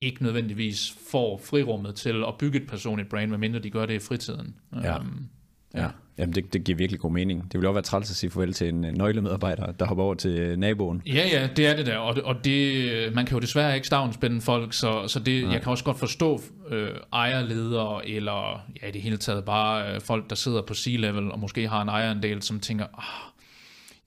[0.00, 3.98] ikke nødvendigvis får frirummet til at bygge et personligt brand, medmindre de gør det i
[3.98, 4.56] fritiden.
[4.82, 4.98] Ja.
[4.98, 5.28] Øhm,
[5.74, 7.52] Ja, Jamen, det, det giver virkelig god mening.
[7.52, 10.14] Det vil også være træls at sige farvel til en øh, nøglemedarbejder, der hopper over
[10.14, 11.02] til øh, naboen.
[11.06, 14.40] Ja, ja, det er det der, og, og det, man kan jo desværre ikke stavnspænde
[14.40, 19.02] folk, så, så det, jeg kan også godt forstå øh, ejerledere, eller ja, i det
[19.02, 22.60] hele taget bare øh, folk, der sidder på C-level, og måske har en ejerandel, som
[22.60, 23.32] tænker, ah,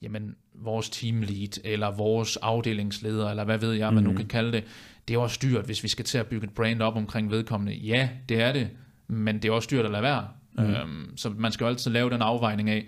[0.02, 4.64] jamen, vores teamlead, eller vores afdelingsleder, eller hvad ved jeg, man nu kan kalde det,
[5.08, 7.74] det er også dyrt, hvis vi skal til at bygge et brand op omkring vedkommende.
[7.74, 8.68] Ja, det er det,
[9.08, 10.28] men det er også dyrt at lade være.
[10.52, 10.64] Mm.
[10.64, 12.86] Øhm, så man skal jo altid lave den afvejning af,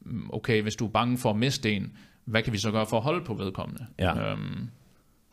[0.00, 1.92] mm, okay, hvis du er bange for at miste en,
[2.24, 3.86] hvad kan vi så gøre for at holde på vedkommende?
[3.98, 4.32] Ja.
[4.32, 4.68] Øhm,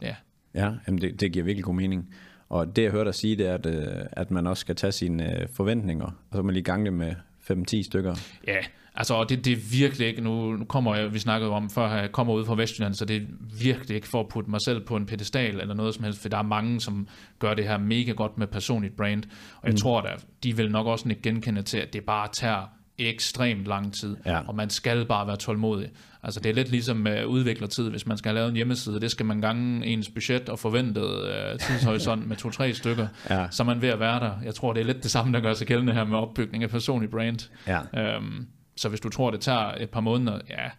[0.01, 0.15] ja.
[0.53, 2.13] Ja, jamen det, det giver virkelig god mening.
[2.49, 4.91] Og det jeg hørte dig sige, det er, at, øh, at man også skal tage
[4.91, 7.15] sine øh, forventninger, og så man lige gange det med
[7.51, 8.15] 5-10 stykker.
[8.47, 8.57] Ja,
[8.95, 11.93] altså og det, det er virkelig ikke, nu, nu kommer jeg, vi snakkede om før,
[11.95, 13.21] jeg kommer ud fra Vestjylland, så det er
[13.59, 16.29] virkelig ikke for at putte mig selv på en pedestal eller noget som helst, for
[16.29, 17.07] der er mange, som
[17.39, 19.23] gør det her mega godt med personligt brand,
[19.61, 19.77] og jeg mm.
[19.77, 20.09] tror da,
[20.43, 24.39] de vil nok også ikke genkende til, at det bare tager ekstremt lang tid, Ja.
[24.47, 25.89] og man skal bare være tålmodig.
[26.23, 29.11] Altså det er lidt ligesom med udviklertid, hvis man skal have lavet en hjemmeside, det
[29.11, 33.47] skal man gange ens budget og forventet øh, tidshorisont med to-tre stykker, Ja.
[33.51, 34.31] så er man ved at være der.
[34.45, 36.69] Jeg tror, det er lidt det samme, der gør sig gældende her med opbygning af
[36.69, 37.49] personlig brand.
[37.67, 37.79] Ja,
[38.15, 40.69] Øhm, så hvis du tror, det tager et par måneder, ja,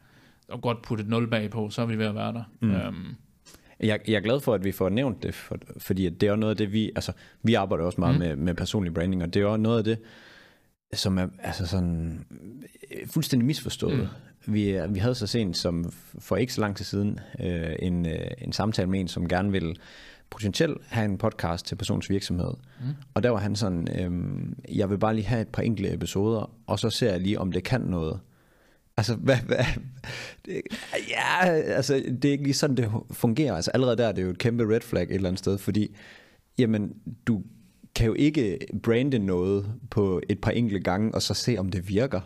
[0.48, 2.42] og godt putte et nul bag på, så er vi ved at være der.
[2.60, 2.70] Mm.
[2.70, 3.14] Øhm,
[3.80, 6.36] Jeg, jeg er glad for, at vi får nævnt det, for, fordi det er jo
[6.36, 8.18] noget af det, vi, altså, vi arbejder også meget mm.
[8.20, 9.98] med, med personlig branding, og det er jo noget af det,
[10.92, 12.26] som er altså sådan,
[12.90, 14.08] øh, fuldstændig misforstået.
[14.46, 14.52] Mm.
[14.52, 18.06] Vi, er- vi havde så sent som for ikke så lang tid siden øh, en,
[18.06, 19.74] øh, en samtale med en, som gerne ville
[20.30, 22.54] potentielt have en podcast til persons virksomhed.
[22.80, 22.86] Mm.
[23.14, 26.52] Og der var han sådan, øh, jeg vil bare lige have et par enkelte episoder,
[26.66, 28.20] og så ser jeg lige, om det kan noget.
[28.96, 29.64] Altså, hvad, hvad,
[30.46, 30.62] det,
[31.10, 33.54] ja, altså, det er ikke lige sådan, det fungerer.
[33.54, 35.96] Altså, allerede der er det jo et kæmpe red flag et eller andet sted, fordi,
[36.58, 36.92] jamen,
[37.26, 37.42] du
[37.94, 41.88] kan jo ikke brande noget på et par enkelte gange, og så se, om det
[41.88, 42.20] virker.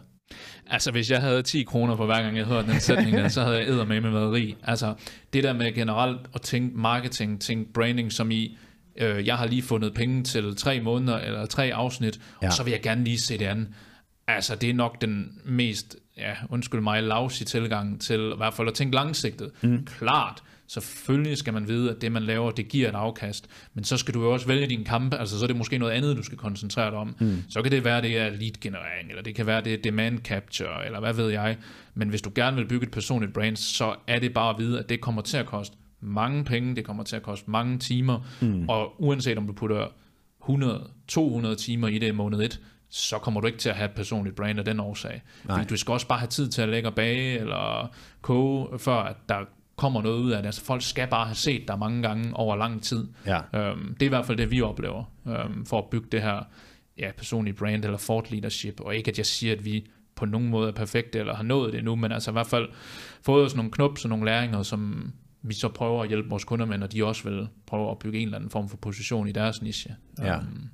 [0.66, 3.42] Altså, hvis jeg havde 10 kroner for hver gang, jeg hørte den sætning, der, så
[3.42, 4.56] havde jeg eddermame med været rig.
[4.62, 4.94] Altså,
[5.32, 8.58] det der med generelt at tænke marketing, tænke branding, som i,
[8.96, 12.46] øh, jeg har lige fundet penge til tre måneder, eller tre afsnit, ja.
[12.46, 13.68] Og så vil jeg gerne lige se det andet.
[14.26, 18.68] Altså, det er nok den mest, ja, undskyld mig, lavsige tilgang til i hvert fald
[18.68, 19.50] at tænke langsigtet.
[19.62, 19.86] Mm.
[19.98, 23.96] Klart, Selvfølgelig skal man vide, at det, man laver, det giver et afkast, men så
[23.96, 26.22] skal du jo også vælge din kampe, altså så er det måske noget andet, du
[26.22, 27.16] skal koncentrere dig om.
[27.20, 27.42] Mm.
[27.48, 30.86] Så kan det være, det er lead-generering, eller det kan være, det er demand capture,
[30.86, 31.56] eller hvad ved jeg.
[31.94, 34.78] Men hvis du gerne vil bygge et personligt brand, så er det bare at vide,
[34.78, 38.28] at det kommer til at koste mange penge, det kommer til at koste mange timer,
[38.40, 38.68] mm.
[38.68, 39.86] og uanset om du putter
[40.42, 43.94] 100-200 timer i det i måned 1, så kommer du ikke til at have et
[43.96, 45.22] personligt brand af den årsag.
[45.44, 45.64] Nej.
[45.70, 47.90] Du skal også bare have tid til at lægge og bage, eller
[48.22, 49.36] koge, før at der
[49.80, 50.46] kommer noget ud af det.
[50.46, 53.06] Altså folk skal bare have set dig mange gange over lang tid.
[53.26, 53.40] Ja.
[53.54, 56.42] Øhm, det er i hvert fald det, vi oplever, øhm, for at bygge det her
[56.98, 58.80] ja, personlige brand eller thought leadership.
[58.80, 61.72] Og ikke at jeg siger, at vi på nogen måde er perfekte eller har nået
[61.72, 62.68] det endnu, men altså i hvert fald
[63.22, 65.12] fået os nogle knups og nogle læringer, som
[65.42, 68.18] vi så prøver at hjælpe vores kunder med, når de også vil prøve at bygge
[68.18, 69.94] en eller anden form for position i deres niche.
[70.18, 70.36] Ja.
[70.36, 70.68] Øhm,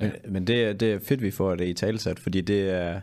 [0.00, 3.00] Men, men det, er- det er fedt, vi får det i talsat, fordi det er,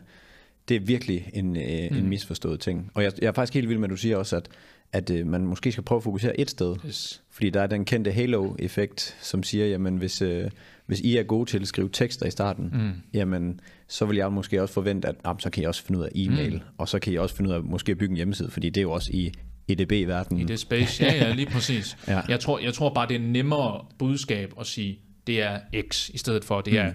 [0.68, 1.96] det er virkelig en, øh, Mm.
[1.96, 2.90] en misforstået ting.
[2.94, 4.48] Og jeg, jeg er faktisk helt vild med, at du siger også, at,
[4.92, 6.76] at øh, man måske skal prøve at fokusere et sted.
[6.86, 7.22] yes.
[7.30, 10.50] Fordi der er den kendte halo-effekt, som siger, jamen hvis, øh,
[10.86, 12.90] hvis I er gode til at skrive tekster i starten, Mm.
[13.14, 16.04] jamen så vil jeg måske også forvente, at jamen, så kan I også finde ud
[16.04, 16.60] af e-mail, mm.
[16.78, 18.80] og så kan I også finde ud af måske at bygge en hjemmeside, fordi det
[18.80, 19.32] er jo også i
[19.68, 20.40] EDB-verdenen.
[20.42, 21.96] I det space, ja, ja, lige præcis.
[22.08, 22.20] Ja.
[22.28, 25.58] jeg, tror, jeg tror bare, det er nemmere budskab at sige, det er
[25.90, 26.92] X, i stedet for, det er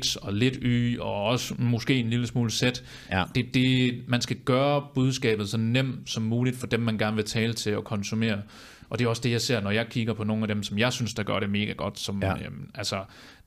[0.00, 2.62] X og lidt Y, og også måske en lille smule Z.
[3.10, 3.24] Ja.
[3.34, 7.24] Det, det, man skal gøre budskabet så nemt som muligt for dem, man gerne vil
[7.24, 8.42] tale til og konsumere.
[8.90, 10.78] Og det er også det, jeg ser, når jeg kigger på nogle af dem, som
[10.78, 11.98] jeg synes, der gør det mega godt.
[11.98, 12.34] Som, Ja.
[12.34, 13.04] øhm, altså,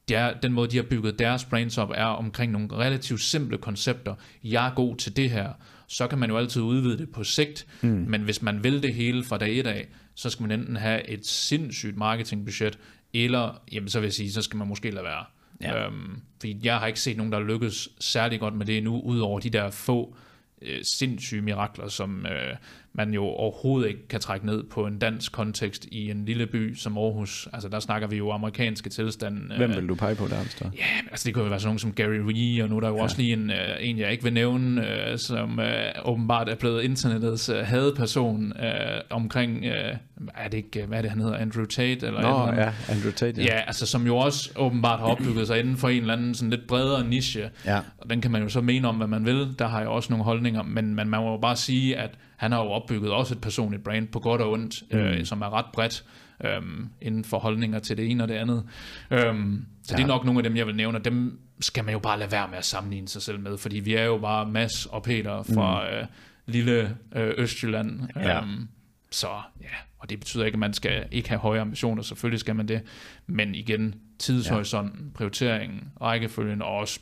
[0.08, 3.58] det er, den måde, de har bygget deres brands op, er omkring nogle relativt simple
[3.58, 4.15] koncepter.
[4.43, 5.50] Jeg er god til det her.
[5.88, 8.06] Så kan man jo altid udvide det på sigt, mm.
[8.08, 11.10] men hvis man vil det hele fra dag et af, så skal man enten have
[11.10, 12.78] et sindssygt marketingbudget,
[13.23, 15.25] eller jamen, så vil jeg sige, så skal man måske lade være.
[15.62, 15.86] Ja.
[15.86, 19.39] Øhm, fordi jeg har ikke set nogen, der lykkes særlig godt med det endnu, udover
[19.39, 20.15] de der få
[20.62, 22.56] øh, sindssyge mirakler, som øh,
[22.97, 26.75] man jo overhovedet ikke kan trække ned på en dansk kontekst i en lille by
[26.75, 27.47] som Aarhus.
[27.53, 29.55] Altså der snakker vi jo amerikanske tilstande.
[29.58, 30.39] Hvem øh, vil du pege på der?
[30.39, 30.69] Amster?
[30.77, 32.88] Ja, altså det kunne jo være sådan nogen som Gary Vee, og nu er der
[32.88, 33.03] jo ja.
[33.03, 35.65] også lige en, øh, en, jeg ikke vil nævne, øh, som øh,
[36.05, 39.95] åbenbart er blevet internettets øh, hadeperson øh, omkring, øh,
[40.36, 42.08] er det ikke, øh, hvad er det han hedder, Andrew Tate?
[42.08, 42.62] Eller eller Nå, andet?
[42.62, 43.41] ja, Andrew Tate.
[43.41, 46.49] Ja, altså som jo også åbenbart har opbygget sig inden for en eller anden sådan
[46.49, 47.49] lidt bredere niche.
[47.65, 47.79] Ja.
[47.97, 49.47] Og den kan man jo så mene om, hvad man vil.
[49.60, 52.52] Der har jeg også nogle holdninger, men, men man må jo bare sige, at han
[52.52, 54.98] har jo opbygget også et personligt brand på godt og ondt, mm.
[54.98, 56.06] øh, som er ret bredt
[56.45, 58.63] øhm, inden for holdninger til det ene og det andet.
[59.12, 59.98] Øhm, så ja.
[59.98, 60.13] det er Ja.
[60.13, 62.48] nok nogle af dem, jeg vil nævne, og dem skal man jo bare lade være
[62.48, 65.84] med at sammenligne sig selv med, fordi vi er jo bare Mads og Peter fra
[65.89, 65.95] mm.
[65.95, 66.06] øh,
[66.45, 68.02] lille øh, Østjylland.
[68.15, 68.41] Ja.
[68.41, 68.67] Øhm,
[69.12, 69.28] så
[69.62, 69.67] ja,
[70.00, 72.82] og det betyder ikke, at man skal ikke have høje ambitioner, selvfølgelig skal man det,
[73.28, 77.00] men igen, tidshorisonten, prioriteringen, rækkefølgen og også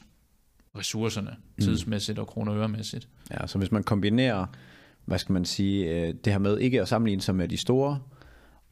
[0.78, 3.08] ressourcerne, tidsmæssigt og kroner øremæssigt.
[3.32, 4.46] Ja, så hvis man kombinerer,
[5.06, 8.00] hvad skal man sige, øh, det her med ikke at sammenligne sig med de store,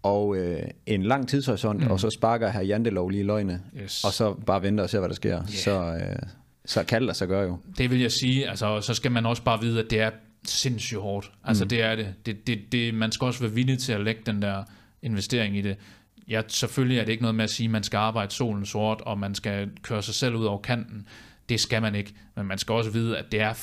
[0.03, 1.91] og øh, en lang tidshorisont, mm.
[1.91, 4.03] og så sparker her jantelov lige løgne, Yes.
[4.03, 6.15] og så bare venter og ser, hvad der sker, så, øh,
[6.65, 7.57] så kan det sig gøre jo.
[7.77, 10.11] Det vil jeg sige, altså så skal man også bare vide, at det er
[10.47, 11.31] sindssygt hårdt.
[11.43, 11.69] Altså mm.
[11.69, 12.13] det er det.
[12.25, 12.93] Det, det, det.
[12.93, 14.63] Man skal også være villig til at lægge den der
[15.01, 15.77] investering i det.
[16.27, 19.01] Ja, selvfølgelig er det ikke noget med at sige, at man skal arbejde solen sort,
[19.01, 21.07] og man skal køre sig selv ud over kanten.
[21.49, 22.13] Det skal man ikke.
[22.35, 23.53] Men man skal også vide, at det er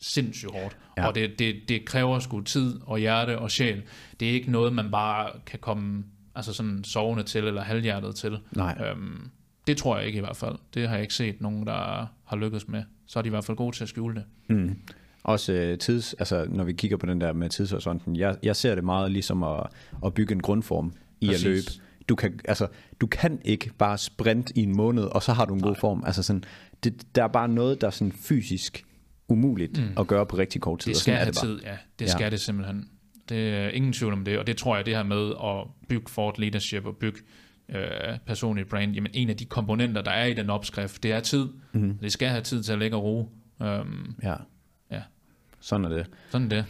[0.00, 0.76] sindssygt hårdt.
[0.96, 1.06] Ja.
[1.06, 3.82] Og det, det, det kræver sgu tid og hjerte og sjæl.
[4.20, 6.04] Det er ikke noget, man bare kan komme
[6.34, 8.38] altså sådan sovende til, eller halvhjertet til.
[8.52, 8.78] Nej.
[8.90, 9.30] Øhm,
[9.66, 10.54] det tror jeg ikke i hvert fald.
[10.74, 12.82] Det har jeg ikke set nogen, der har lykkes med.
[13.06, 14.24] Så er de i hvert fald gode til at skjule det.
[14.56, 14.76] Mm.
[15.22, 18.74] Også øh, tids, altså når vi kigger på den der med tidshorisonten, jeg, jeg ser
[18.74, 19.66] det meget ligesom at,
[20.04, 21.44] at bygge en grundform i Præcis.
[21.44, 21.66] at løbe.
[22.08, 22.66] Du kan, altså,
[23.00, 26.02] du kan ikke bare sprinte i en måned, og så har du en god form.
[26.06, 26.44] Altså sådan,
[26.84, 28.84] det, der er bare noget, der er sådan fysisk
[29.28, 29.88] umuligt mm.
[30.00, 30.92] at gøre på rigtig kort tid.
[30.92, 31.46] Det skal have det bare.
[31.52, 31.76] tid, ja.
[31.98, 32.10] Det Ja.
[32.10, 32.88] skal det simpelthen.
[33.28, 36.10] Det er ingen tvivl om det, og det tror jeg, det her med at bygge
[36.10, 37.18] Ford Leadership og bygge
[37.68, 37.80] øh,
[38.26, 41.46] personligt brand, jamen en af de komponenter, der er i den opskrift, det er tid.
[41.72, 41.98] Mm.
[42.02, 43.28] Det skal have tid til at lægge og ro.
[43.62, 44.34] Øhm, Ja,
[44.90, 45.02] ja,
[45.60, 46.06] sådan er det.
[46.30, 46.64] sådan er det.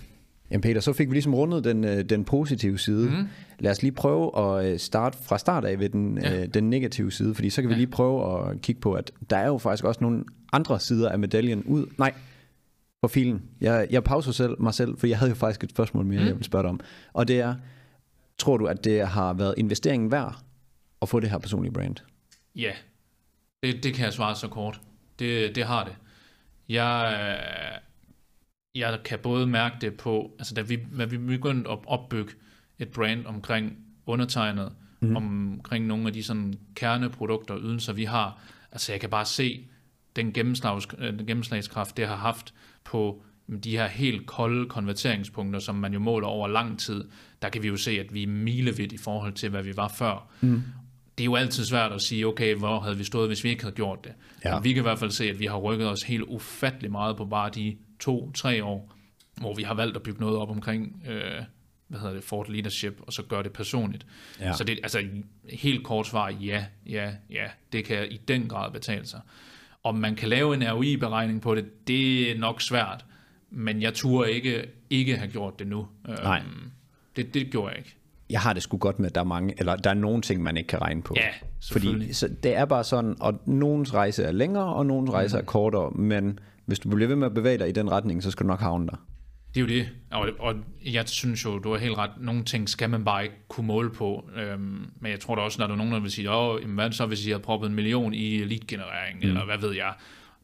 [0.50, 3.10] Jamen Peter, så fik vi ligesom rundet den, øh, den positive side.
[3.10, 3.26] Mm.
[3.58, 6.34] Lad os lige prøve at øh, starte fra start af ved den, Ja.
[6.34, 6.42] ja.
[6.42, 7.78] øh, den negative side, fordi så kan vi Ja.
[7.78, 11.18] lige prøve at kigge på, at der er jo faktisk også nogle andre sider af
[11.18, 11.86] medaljen ud.
[11.98, 12.12] Nej,
[13.02, 13.42] på filen.
[13.60, 16.26] Jeg, jeg pauser selv, mig selv, for jeg havde jo faktisk et spørgsmål mere, Mm.
[16.26, 16.80] jeg vil spørge dig om.
[17.12, 17.54] Og det er,
[18.38, 20.38] tror du, at det har været investeringen værd
[21.02, 21.96] at få det her personlige brand?
[22.54, 22.72] Ja,
[23.62, 24.80] det, det kan jeg svare så kort.
[25.18, 25.96] Det, det har det.
[26.68, 27.40] Jeg,
[28.74, 32.32] jeg kan både mærke det på, altså da vi, da vi begyndte at opbygge
[32.78, 35.16] et brand omkring undertegnet, mm.
[35.16, 38.40] omkring nogle af de sådan kerneprodukter og ydelser, vi har,
[38.72, 39.66] altså jeg kan bare se
[40.16, 43.22] den, gennemslags, øh, den gennemslagskraft, det har haft på
[43.64, 47.04] de her helt kolde konverteringspunkter, som man jo måler over lang tid,
[47.42, 49.88] der kan vi jo se, at vi er milevidt i forhold til, hvad vi var
[49.88, 50.28] før.
[50.40, 50.62] Mm.
[51.18, 53.62] Det er jo altid svært at sige, okay, hvor havde vi stået, hvis vi ikke
[53.62, 54.12] havde gjort det.
[54.44, 54.54] Ja.
[54.54, 57.16] Men vi kan i hvert fald se, at vi har rykket os helt ufattelig meget
[57.16, 58.92] på bare de to-tre år,
[59.40, 61.42] hvor vi har valgt at bygge noget op omkring, øh,
[61.88, 64.06] hvad hedder det, Ford Leadership, og så gøre det personligt.
[64.40, 64.52] Ja.
[64.52, 65.02] Så det altså
[65.50, 69.20] helt kort svar, ja, ja, ja, det kan i den grad betale sig.
[69.86, 73.04] Om man kan lave en ROI-beregning på det, det er nok svært,
[73.50, 75.86] men jeg turde ikke, ikke have gjort det nu.
[76.08, 76.38] Nej.
[76.46, 76.70] Øhm,
[77.16, 77.96] Det, det gjorde jeg ikke.
[78.30, 80.42] jeg har det sgu godt med, at der er mange, eller der er nogle ting,
[80.42, 81.14] man ikke kan regne på.
[81.16, 81.28] Ja,
[81.72, 85.40] Fordi så det er bare sådan, og nogens rejse er længere, og nogens rejse er
[85.40, 85.46] Mm.
[85.46, 88.44] kortere, men hvis du bliver ved med at bevæge dig i den retning, så skal
[88.44, 88.96] du nok havne der.
[89.56, 92.68] Det er jo det, og, og jeg synes jo, du har helt ret, nogle ting
[92.68, 95.74] skal man bare ikke kunne måle på, øhm, men jeg tror da også, når der
[95.74, 98.14] er nogen, der vil sige, åh, jamen, hvad så, hvis I har proppet en million
[98.14, 99.28] i lead-generering, mm.
[99.28, 99.94] eller hvad ved jeg,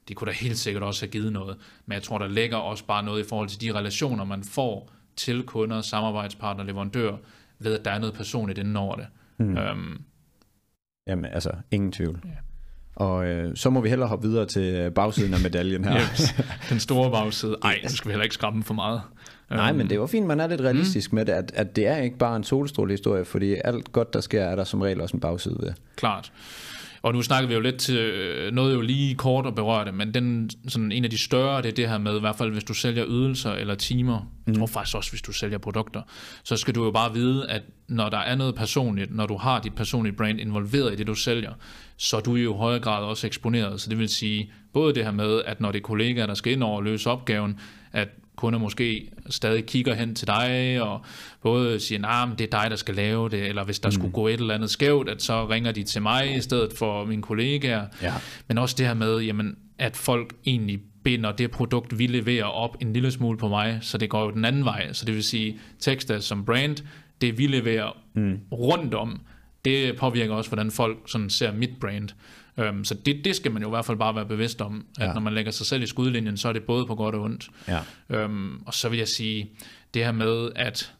[0.08, 2.84] det kunne da helt sikkert også have givet noget, men jeg tror, der ligger også
[2.84, 7.16] bare noget i forhold til de relationer, man får til kunder, samarbejdspartner, leverandør,
[7.58, 9.06] ved at der er noget personligt inden over det.
[9.38, 9.56] Mm.
[9.56, 10.02] Øhm,
[11.06, 12.20] Jamen altså, ingen tvivl.
[12.24, 12.30] Ja.
[12.94, 16.00] Og øh, så må vi hellere hoppe videre til bagsiden af medaljen her.
[16.12, 16.34] yes.
[16.68, 19.00] Den store bagside, ej, så skal vi heller ikke skræmme for meget.
[19.50, 21.16] Nej, men det er jo fint, man er lidt realistisk mm.
[21.16, 24.42] med det, at, at det er ikke bare en solstrålehistorie, fordi alt godt, der sker,
[24.44, 25.72] er der som regel også en bagside ved.
[25.96, 26.32] klart.
[27.02, 29.94] Og nu snakker vi jo lidt til øh, noget jo lige kort at berøre det,
[29.94, 32.52] men den, sådan en af de større, det er det her med, i hvert fald
[32.52, 34.62] hvis du sælger ydelser eller timer, mm.
[34.62, 36.02] og faktisk også hvis du sælger produkter,
[36.44, 39.60] så skal du jo bare vide, at når der er noget personligt, når du har
[39.60, 41.52] dit personlige brand involveret i det, du sælger,
[41.96, 43.80] så er du jo i højere grad også eksponeret.
[43.80, 46.52] Så det vil sige, både det her med, at når det er kollegaer, der skal
[46.52, 47.58] ind over og løse opgaven,
[47.92, 48.08] at
[48.42, 51.00] kunder måske stadig kigger hen til dig, og
[51.42, 53.92] både siger, nej, nah, det er dig, der skal lave det, eller hvis der mm.
[53.92, 57.04] skulle gå et eller andet skævt, at så ringer de til mig i stedet for
[57.04, 57.86] mine kollegaer.
[58.02, 58.12] Ja.
[58.48, 62.76] Men også det her med, jamen, at folk egentlig binder det produkt, vi leverer op
[62.80, 64.92] en lille smule på mig, så det går jo den anden vej.
[64.92, 66.76] Så det vil sige, Texta som brand,
[67.20, 68.38] det vi leverer mm.
[68.52, 69.20] rundt om,
[69.64, 72.08] det påvirker også, hvordan folk sådan ser mit brand.
[72.56, 75.06] Um, så det, det skal man jo i hvert fald bare være bevidst om, at
[75.08, 75.12] Ja.
[75.12, 77.48] når man lægger sig selv i skudlinjen, så er det både på godt og ondt.
[78.10, 78.24] Ja.
[78.24, 79.50] Um, og så vil jeg sige,
[79.94, 80.92] det her med, at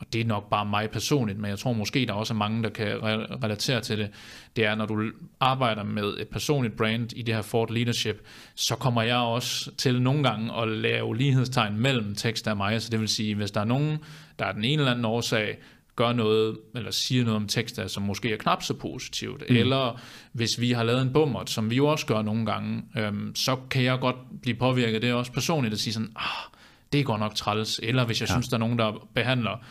[0.00, 2.62] og det er nok bare mig personligt, men jeg tror måske, der også er mange,
[2.62, 4.10] der kan re- relatere til det,
[4.56, 8.74] det er, når du arbejder med et personligt brand i det her Ford Leadership, så
[8.74, 13.00] kommer jeg også til nogle gange at lave lighedstegn mellem tekst og mig, så det
[13.00, 13.98] vil sige, hvis der er nogen,
[14.38, 15.58] der er den ene eller anden årsag,
[15.98, 19.56] gør noget, eller siger noget om tekster, som måske er knap så positivt, mm.
[19.56, 20.00] eller
[20.32, 23.56] hvis vi har lavet en bummert, som vi jo også gør nogle gange, øhm, så
[23.70, 26.50] kan jeg godt blive påvirket det også personligt, at sige sådan, ah,
[26.92, 28.34] det går nok træls, eller hvis jeg ja.
[28.34, 29.64] synes, der er nogen, der behandler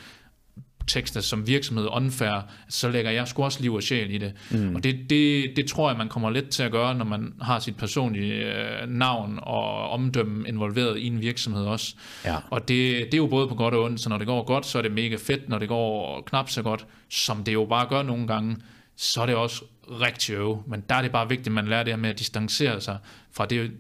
[0.88, 4.34] tekster som virksomhed unfair, så lægger jeg sgu også liv og sjæl i det.
[4.52, 4.76] Mm.
[4.76, 7.60] Og det, det, det tror jeg, man kommer lidt til at gøre, når man har
[7.60, 11.96] sit personlige øh, navn og omdømme involveret i en virksomhed også.
[12.26, 12.36] Ja.
[12.50, 14.66] Og det, det er jo både på godt og ondt, så når det går godt,
[14.66, 17.88] så er det mega fedt, når det går knap så godt, som det jo bare
[17.90, 18.58] gør nogle gange,
[18.96, 19.64] så er det også
[20.02, 20.64] rigtig øve.
[20.68, 22.98] Men der er det bare vigtigt, at man lærer det her med at distancere sig
[23.32, 23.72] fra det,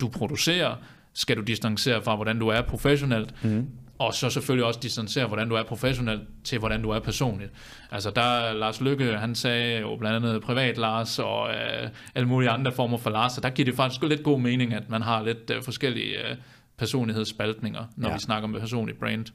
[0.00, 0.74] du producerer,
[1.14, 3.66] skal du distancere fra, hvordan du er professionelt, mm.
[3.98, 7.50] Og så selvfølgelig også distancere, hvordan du er professionelt, til hvordan du er personligt.
[7.90, 12.50] Altså der Lars Lykke, han sagde jo blandt andet privat Lars, og øh, alle mulige
[12.50, 15.22] andre former for Lars, og der giver det faktisk lidt god mening, at man har
[15.22, 16.36] lidt øh, forskellige øh,
[16.78, 18.14] personlighedsspaltninger, når Ja.
[18.14, 19.26] vi snakker om personlig brand.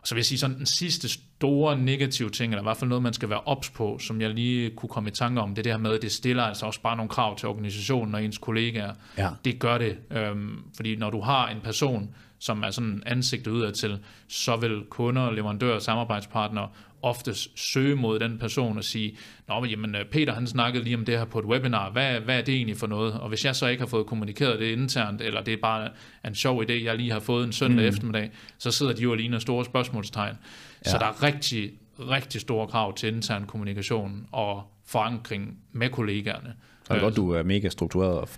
[0.00, 1.08] Og så vil jeg sige sådan, den sidste
[1.42, 4.30] store negative ting, eller i hvert fald noget, man skal være ops på, som jeg
[4.30, 6.66] lige kunne komme i tanke om, det er det her med, at det stiller altså
[6.66, 8.92] også bare nogle krav til organisationen og ens kollegaer.
[9.18, 9.28] Ja.
[9.44, 13.72] Det gør det, øhm, fordi når du har en person, som er sådan ansigtet udad
[13.72, 16.68] til, så vil kunder, leverandører og samarbejdspartnere
[17.02, 19.16] oftest søge mod den person og sige,
[19.48, 22.20] Nå, men jamen, øh, Peter han snakkede lige om det her på et webinar, hvad,
[22.20, 23.14] hvad er det egentlig for noget?
[23.14, 25.88] Og hvis jeg så ikke har fået kommunikeret det internt, eller det er bare
[26.24, 27.88] en sjov idé, jeg lige har fået en søndag mm.
[27.88, 30.36] eftermiddag, så sidder de jo og ligner store spørgsmålstegn.
[30.86, 30.90] Ja.
[30.90, 36.54] Så der er rigtig, rigtig store krav til intern kommunikation og forankring med kollegaerne.
[36.90, 38.28] Er det godt, du er mega struktureret og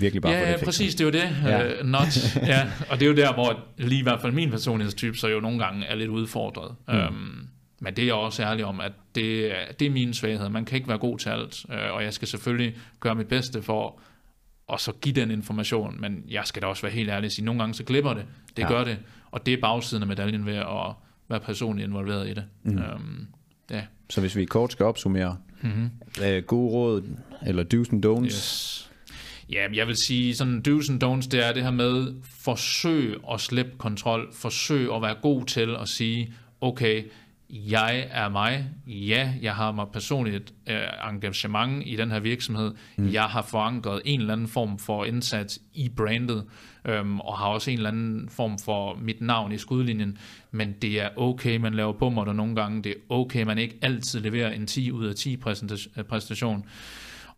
[0.00, 1.36] virkelig bare Ja, det ja, præcis, det er jo det.
[1.50, 1.80] Ja.
[1.80, 2.66] Uh, not, ja.
[2.90, 5.58] Og det er jo der, hvor lige i hvert fald min personlighedstype, så jo nogle
[5.64, 6.74] gange er lidt udfordret.
[6.88, 6.94] Mm.
[6.94, 7.48] Um,
[7.80, 10.48] men det er jeg også ærlig om, at det, er- det er mine svagheder.
[10.50, 13.62] Man kan ikke være god til alt, uh, og jeg skal selvfølgelig gøre mit bedste
[13.62, 14.00] for
[14.72, 17.44] at så give den information, men jeg skal da også være helt ærlig og sige,
[17.44, 18.24] nogle gange så glipper det.
[18.56, 18.68] Det ja.
[18.68, 18.98] gør det,
[19.30, 20.92] og det er bagsiden af medaljen ved at
[21.28, 22.44] være personligt involveret i det.
[22.62, 22.78] Mm.
[22.94, 23.26] Um,
[23.70, 23.82] ja.
[24.10, 25.90] Så hvis vi kort skal opsummere, Mm-hmm.
[26.24, 27.02] øh, gode råd,
[27.46, 28.90] eller do's and don'ts, Yes.
[29.52, 33.40] Ja, jeg vil sige, sådan do's and don'ts, det er det her med, forsøg at
[33.40, 37.02] slippe kontrol, forsøg at være god til at sige, okay,
[37.50, 43.12] jeg er mig, ja, jeg har mig personligt øh, engagement i den her virksomhed, mm.
[43.12, 46.44] jeg har forankret en eller anden form for indsats i brandet,
[46.84, 50.18] øhm, og har også en eller anden form for mit navn i skudlinjen,
[50.50, 53.78] men det er okay, man laver på mig nogle gange, det er okay, man ikke
[53.82, 56.64] altid leverer en 10 ud af 10 præsentation, præstation,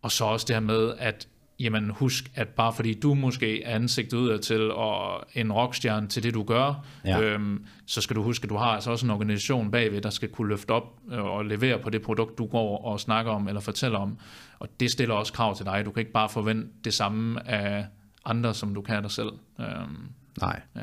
[0.01, 1.27] og så også det her med, at
[1.59, 6.23] jamen husk, at bare fordi du måske er ansigtet udad til og en rockstjerne til
[6.23, 7.21] det, du gør, Ja.
[7.21, 10.29] øhm, så skal du huske, at du har altså også en organisation bagved, der skal
[10.29, 13.61] kunne løfte op øh, og levere på det produkt, du går og snakker om eller
[13.61, 14.17] fortæller om.
[14.59, 15.85] Og det stiller også krav til dig.
[15.85, 17.85] Du kan ikke bare forvente det samme af
[18.25, 19.29] andre, som du kan af dig selv.
[19.59, 19.97] Øhm,
[20.41, 20.61] Nej.
[20.75, 20.81] Ja.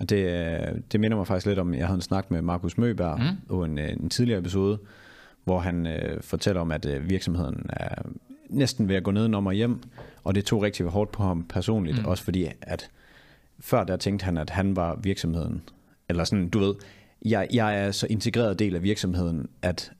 [0.00, 2.78] Og det, øh, det minder mig faktisk lidt om, jeg havde en snak med Markus
[2.78, 3.36] Møberg mm.
[3.48, 4.78] på en, en tidligere episode,
[5.44, 8.02] hvor han øh, fortæller om, at øh, virksomheden er
[8.54, 9.82] næsten ved at gå ned og hjem,
[10.24, 12.04] og det tog rigtig hårdt på ham personligt, mm.
[12.04, 12.90] også fordi, at
[13.60, 15.62] før der tænkte han, at han var virksomheden,
[16.08, 16.74] eller sådan, du ved,
[17.24, 19.92] jeg, jeg er så integreret del af virksomheden, at,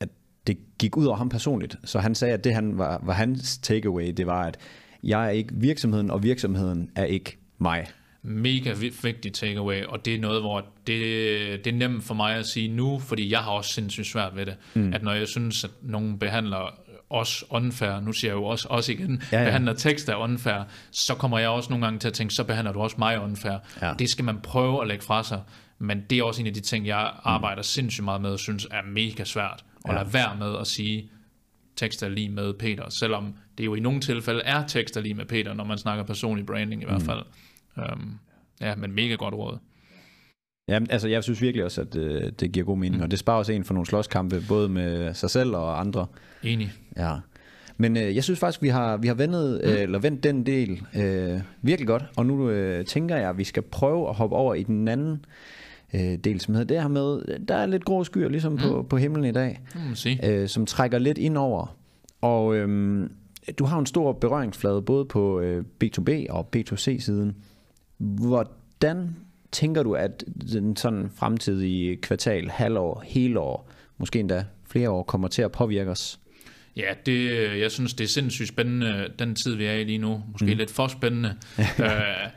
[0.00, 0.08] at
[0.46, 1.76] det gik ud over ham personligt.
[1.84, 4.58] Så han sagde, at det han var, var hans takeaway, det var, at
[5.02, 7.86] jeg er ikke virksomheden, og virksomheden er ikke mig.
[8.22, 12.36] mega vi- vigtig takeaway, og det er noget, hvor det, det er nemt for mig
[12.36, 14.94] at sige nu, fordi jeg har også sindssygt svært ved det, mm.
[14.94, 16.78] at når jeg synes, at nogen behandler
[17.12, 21.14] os unfair, nu siger jeg jo også, også igen, Ja, ja, behandler tekster unfair, så
[21.14, 23.58] kommer jeg også nogle gange til at tænke, så behandler du også mig unfair.
[23.82, 23.92] Ja.
[23.98, 25.42] Det skal man prøve at lægge fra sig,
[25.78, 27.62] men det er også en af de ting, jeg arbejder mm.
[27.62, 29.98] sindssygt meget med, og synes er mega svært, at Ja.
[29.98, 31.10] lade være med at sige,
[31.76, 35.54] tekster lige med Peter, selvom det jo i nogle tilfælde er tekster lige med Peter,
[35.54, 37.22] når man snakker personlig branding i hvert fald.
[37.76, 38.18] Um,
[38.60, 39.58] ja, men mega godt råd.
[40.68, 43.02] Ja, altså jeg synes virkelig også, at øh, det giver god mening, mm.
[43.02, 46.06] og det sparer også en for nogle slåskampe, både med sig selv og andre.
[46.42, 46.72] Enig.
[46.96, 47.16] Ja.
[47.76, 50.82] Men øh, jeg synes faktisk, vi har, vi har vendet, øh, eller vendt den del
[50.96, 54.54] øh, virkelig godt, og nu øh, tænker jeg, at vi skal prøve at hoppe over
[54.54, 55.24] i den anden
[55.94, 58.96] øh, del, som hedder det her med, der er lidt grå skyer ligesom på, på
[58.96, 59.60] himlen i dag,
[59.94, 60.28] sige.
[60.30, 61.76] øh, som trækker lidt ind over.
[62.20, 63.08] Og øh,
[63.58, 67.32] du har en stor berøringsflade både på øh, B2B og B2C-siden.
[67.98, 69.16] Hvordan
[69.52, 75.28] tænker du, at den sådan fremtidige kvartal, halvår, hele år, måske endda flere år, kommer
[75.28, 76.18] til at påvirke os?
[76.76, 77.30] Ja, det,
[77.60, 80.22] jeg synes, det er sindssygt spændende, den tid, vi er i lige nu.
[80.32, 80.56] Måske mm.
[80.58, 81.36] lidt for spændende.
[81.58, 81.84] uh,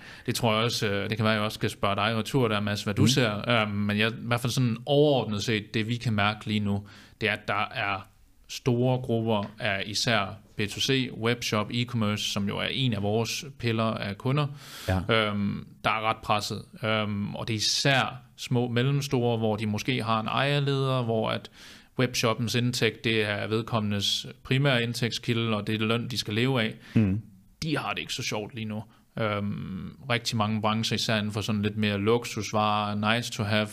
[0.26, 2.60] det tror jeg også, øh, det kan være, jeg også skal spørge dig retur der,
[2.60, 3.08] Mads, hvad du mm.
[3.08, 3.66] ser.
[3.66, 6.88] Men jeg, i hvert fald sådan overordnet set, det vi kan mærke lige nu,
[7.22, 8.08] det er, at der er
[8.48, 14.18] store grupper af især B2C, webshop, e-commerce, som jo er en af vores piller af
[14.18, 14.48] kunder,
[14.88, 15.00] Ja.
[15.10, 16.62] øhm, der er ret presset.
[16.84, 21.52] Øhm, og det er især små mellemstore, hvor de måske har en ejerleder, hvor at
[22.00, 26.76] webshoppens indtægt, det er vedkommendes primære indtægtskilde, og det er løn, de skal leve af.
[26.94, 27.22] Mm.
[27.64, 28.84] De har det ikke så sjovt lige nu.
[29.20, 33.68] Øhm, rigtig mange brancher, især inden for sådan lidt mere luksusvarer, nice to have,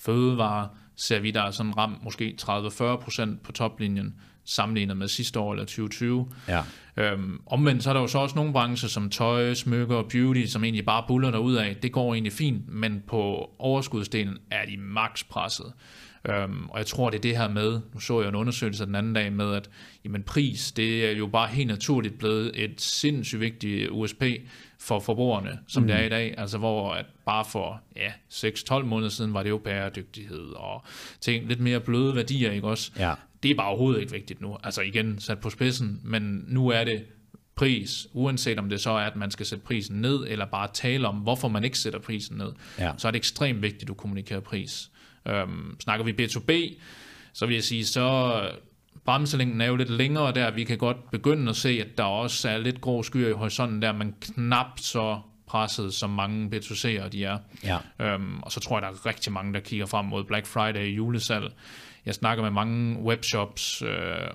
[0.00, 4.14] fødevarer, ser vi, der er sådan ramt måske 30-40% på toplinjen,
[4.44, 6.28] sammenlignet med sidste år eller 2020.
[6.48, 6.62] Ja.
[6.96, 10.44] Øhm, omvendt så er der jo så også nogle brancher som tøj, smykker og beauty,
[10.46, 11.76] som egentlig bare buller derud af.
[11.76, 15.72] Det går egentlig fint, men på overskudsdelen er de max presset.
[16.28, 18.94] Øhm, og jeg tror, det er det her med, nu så jeg en undersøgelse den
[18.94, 19.70] anden dag med, at
[20.04, 24.22] jamen, pris, det er jo bare helt naturligt blevet et sindssygt vigtigt USP
[24.78, 25.86] for forbrugerne, som mm.
[25.86, 26.34] det er i dag.
[26.38, 30.84] Altså hvor at bare for ja, 6-12 måneder siden var det jo bæredygtighed og
[31.20, 32.90] ting, lidt mere bløde værdier, ikke også?
[32.98, 33.14] Ja.
[33.44, 34.56] Det er bare overhovedet ikke vigtigt nu.
[34.62, 37.04] Altså igen, sat på spidsen, men nu er det
[37.56, 41.08] pris, uanset om det så er, at man skal sætte prisen ned, eller bare tale
[41.08, 42.92] om, hvorfor man ikke sætter prisen ned, Ja.
[42.98, 44.90] så er det ekstremt vigtigt, at du kommunikerer pris.
[45.28, 46.80] Øhm, snakker vi B2B,
[47.32, 48.40] så vil jeg sige, så
[49.04, 50.50] bremselængden er jo lidt længere der.
[50.50, 53.82] Vi kan godt begynde at se, at der også er lidt grå skyer i horisonten
[53.82, 57.38] der, men knap så presset, som mange B2C'ere de er.
[57.64, 57.78] Ja.
[58.00, 60.96] Øhm, og så tror jeg, der er rigtig mange, der kigger frem mod Black Friday
[60.96, 61.52] julesalg.
[62.06, 63.88] Jeg snakker med mange webshops øh,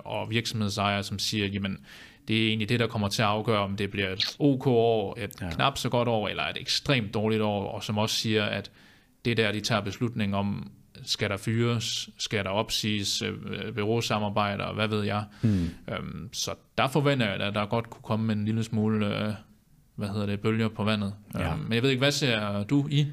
[0.04, 1.78] og virksomhedsejere, som siger, jamen,
[2.28, 5.18] det er egentlig det, der kommer til at afgøre, om det bliver et OK år,
[5.18, 5.50] et ja.
[5.50, 8.70] knap så godt år, eller et ekstremt dårligt år, og som også siger, at
[9.24, 10.70] det er der, de tager beslutning om,
[11.02, 15.24] skal der fyres, skal der opsiges, øh, bureausamarbejder, hvad ved jeg.
[15.42, 15.68] Mm.
[15.88, 19.32] Øhm, så der forventer jeg, at der godt kunne komme en lille smule, øh,
[19.96, 21.14] hvad hedder det, bølger på vandet.
[21.34, 21.52] Ja.
[21.52, 23.06] Øhm, men jeg ved ikke, hvad ser du i?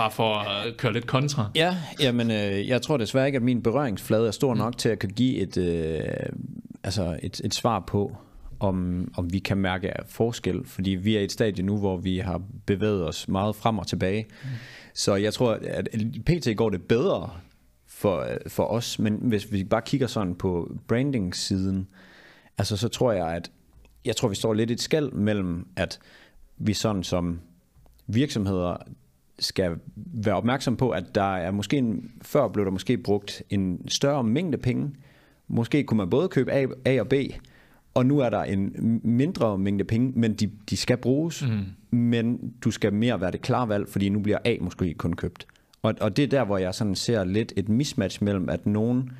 [0.00, 1.50] Bare for at køre lidt kontra.
[1.54, 4.98] Ja, jamen, øh, jeg tror desværre ikke, at min berøringsflade er stor nok til at
[4.98, 6.00] kunne give et, øh,
[6.84, 8.16] altså et, et svar på,
[8.60, 12.18] om, om vi kan mærke forskel, fordi vi er i et stadie nu, hvor vi
[12.18, 14.26] har bevæget os meget frem og tilbage.
[14.42, 14.48] Mm.
[14.94, 15.88] Så jeg tror, at
[16.26, 16.56] pt.
[16.56, 17.30] går det bedre
[17.86, 21.88] for, for os, men hvis vi bare kigger sådan på branding-siden,
[22.58, 23.50] altså så tror jeg, at
[24.04, 25.98] jeg tror, vi står lidt i et skæld mellem, at
[26.58, 27.40] vi sådan som
[28.06, 28.76] virksomheder
[29.40, 33.88] skal være opmærksom på, at der er måske en, før blev der måske brugt en
[33.88, 34.90] større mængde penge.
[35.48, 37.14] Måske kunne man både købe A, A og B,
[37.94, 41.98] og nu er der en mindre mængde penge, men de, de skal bruges, mm.
[41.98, 45.46] men du skal mere være det klare valg, fordi nu bliver A måske kun købt.
[45.82, 49.10] Og, og det er der, hvor jeg sådan ser lidt et mismatch mellem, at nogen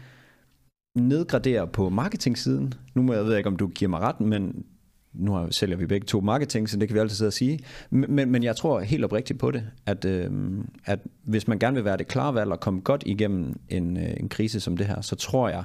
[0.94, 2.74] nedgraderer på marketing-siden.
[2.94, 4.64] Nu må jeg ved ikke, om du giver mig ret, men
[5.12, 7.58] nu har- sælger vi begge to marketing, så det kan vi altid sidde og sige.
[7.90, 10.30] Men, men- jeg tror helt oprigtigt på det, at, øh,
[10.84, 14.12] at hvis man gerne vil være det klare valg og komme godt igennem en, øh,
[14.20, 15.64] en krise som det her, så tror jeg,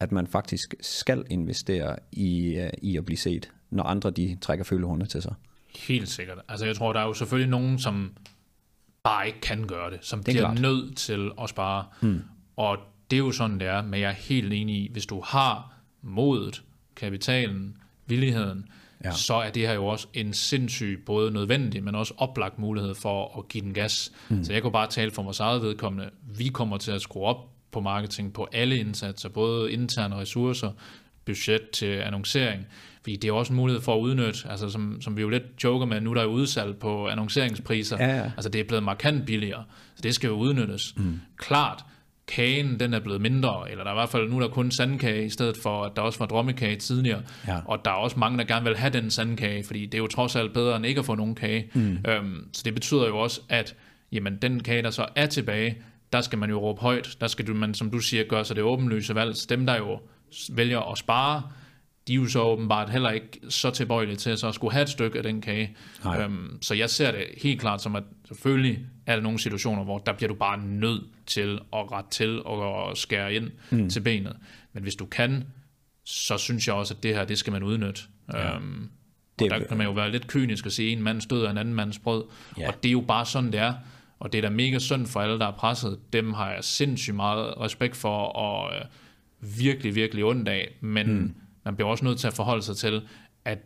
[0.00, 4.64] at man faktisk skal investere i, øh, i at blive set, når andre de trækker
[4.64, 5.34] følehornene til sig.
[5.76, 6.38] Helt sikkert.
[6.48, 8.10] Altså jeg tror, der er jo selvfølgelig nogen, som
[9.04, 10.60] bare ikke kan gøre det, som er bliver klart.
[10.60, 11.84] nødt til at spare.
[12.02, 12.20] Mm.
[12.56, 12.78] Og
[13.10, 15.72] det er jo sådan, det er, men jeg er helt enig i, hvis du har
[16.02, 16.62] modet,
[16.96, 17.76] kapitalen,
[18.06, 18.64] villigheden,
[19.04, 19.12] ja.
[19.12, 23.38] så er det her jo også en sindssyg, både nødvendig, men også oplagt mulighed for
[23.38, 24.12] at give den gas.
[24.28, 24.44] Mm.
[24.44, 26.10] Så jeg kunne bare tale for vores eget vedkommende.
[26.36, 30.70] Vi kommer til at skrue op på marketing på alle indsatser, både interne ressourcer,
[31.24, 32.66] budget til annoncering.
[33.02, 35.64] Fordi det er også en mulighed for at udnytte, altså som, som vi jo lidt
[35.64, 37.96] joker med, nu er der jo udsalg på annonceringspriser.
[38.00, 38.24] Ja, ja.
[38.24, 40.94] Altså det er blevet markant billigere, så det skal jo udnyttes.
[40.96, 41.20] Mm.
[41.36, 41.84] Klart,
[42.26, 44.70] kagen den er blevet mindre, eller der er i hvert fald nu er der kun
[44.70, 47.22] sandkage, i stedet for at der også var drømmekage tidligere.
[47.48, 47.58] Ja.
[47.64, 50.06] Og der er også mange, der gerne vil have den sandkage, fordi det er jo
[50.06, 51.70] trods alt bedre end ikke at få nogen kage.
[51.74, 51.98] Mm.
[52.08, 53.76] Øhm, så det betyder jo også, at
[54.12, 55.76] jamen, den kage, der så er tilbage,
[56.12, 57.16] der skal man jo råbe højt.
[57.20, 59.36] Der skal du, man, som du siger, gøre sig det åbenlyse valg.
[59.36, 60.00] Så dem, der jo
[60.50, 61.42] vælger at spare,
[62.08, 64.88] de er jo så åbenbart heller ikke så tilbøjelige til at så skulle have et
[64.88, 65.76] stykke af den kage.
[66.20, 69.98] Øhm, så jeg ser det helt klart som, at selvfølgelig er der nogle situationer, hvor
[69.98, 73.90] der bliver du bare nødt til at rette til og skære ind mm.
[73.90, 74.36] til benet.
[74.72, 75.44] Men hvis du kan,
[76.04, 78.00] så synes jeg også, at det her, det skal man udnytte.
[78.32, 78.54] Ja.
[78.56, 78.90] Øhm,
[79.38, 81.44] Det er- og der kan man jo være lidt kynisk og sige, en mand stød
[81.44, 82.24] af en anden mands brød.
[82.58, 82.68] Ja.
[82.68, 83.74] Og det er jo bare sådan, det er.
[84.18, 85.98] Og det er da mega synd for alle, der er presset.
[86.12, 88.84] Dem har jeg sindssygt meget respekt for, og øh,
[89.58, 90.68] virkelig, virkelig ondt af.
[90.80, 91.34] Men mm.
[91.64, 93.02] man bliver også nødt til at forholde sig til,
[93.44, 93.58] at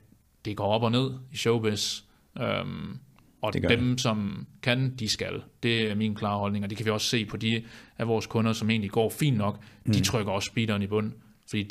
[0.45, 2.01] det går op og ned i showbiz.
[2.41, 2.99] Øhm,
[3.43, 5.43] og Det dem, som kan, de skal.
[5.63, 7.63] Det er min klare holdning, og det kan vi også se på de
[7.99, 9.61] af vores kunder, som egentlig går fint nok.
[9.85, 9.93] Mm.
[9.93, 11.13] De trykker også speederen i bund,
[11.51, 11.71] fordi det,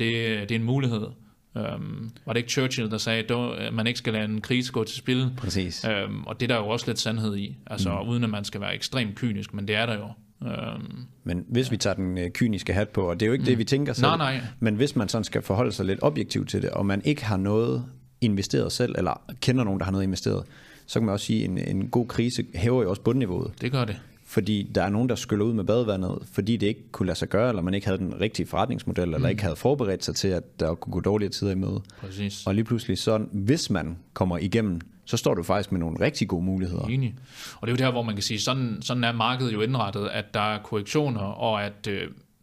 [0.50, 1.08] det er en mulighed.
[1.56, 4.84] Um, var det ikke Churchill, der sagde, at man ikke skal lade en krise gå
[4.84, 5.32] til spil?
[5.38, 5.86] Præcis.
[6.08, 8.10] Um, og det er der jo også lidt sandhed i, altså mm.
[8.10, 10.08] uden at man skal være ekstremt kynisk, men det er der jo.
[10.42, 13.44] Um, Men hvis vi tager den øh, kyniske hat på, og det er jo ikke
[13.44, 13.48] mm.
[13.48, 14.42] det, vi tænker selv, Nej, nej.
[14.60, 17.38] men hvis man sådan skal forholde sig lidt objektivt til det, og man ikke har
[17.38, 17.86] noget
[18.22, 20.44] investeret selv, eller kender nogen, der har noget investeret,
[20.88, 23.52] så kan man også sige, at en, en god krise hæver jo også bundniveauet.
[23.62, 24.00] det gør det.
[24.26, 27.30] Fordi der er nogen, der skyller ud med badevandet, fordi det ikke kunne lade sig
[27.30, 30.60] gøre, eller man ikke havde den rigtige forretningsmodel, eller ikke havde forberedt sig til, at
[30.60, 31.82] der kunne gå dårligere tider i møde.
[32.02, 32.48] Præcis.
[32.48, 36.28] Og lige pludselig, så, hvis man kommer igennem, så står du faktisk med nogle rigtig
[36.28, 36.86] gode muligheder.
[36.86, 37.16] Enig.
[37.62, 40.08] Og det er jo der, hvor man kan sige, sådan, sådan er markedet jo indrettet,
[40.08, 42.02] at der er korrektioner, og at øh,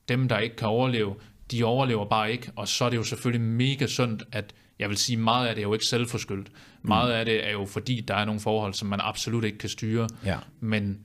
[0.08, 1.14] dem, der ikke kan overleve,
[1.50, 2.50] de overlever bare ikke.
[2.56, 5.62] Og så er det jo selvfølgelig mega sundt, at jeg vil sige, meget af det
[5.62, 6.48] er jo ikke selvforskyldt.
[6.88, 9.68] Meget af det er jo fordi, der er nogle forhold, som man absolut ikke kan
[9.68, 10.08] styre.
[10.24, 10.38] Ja.
[10.60, 10.98] Men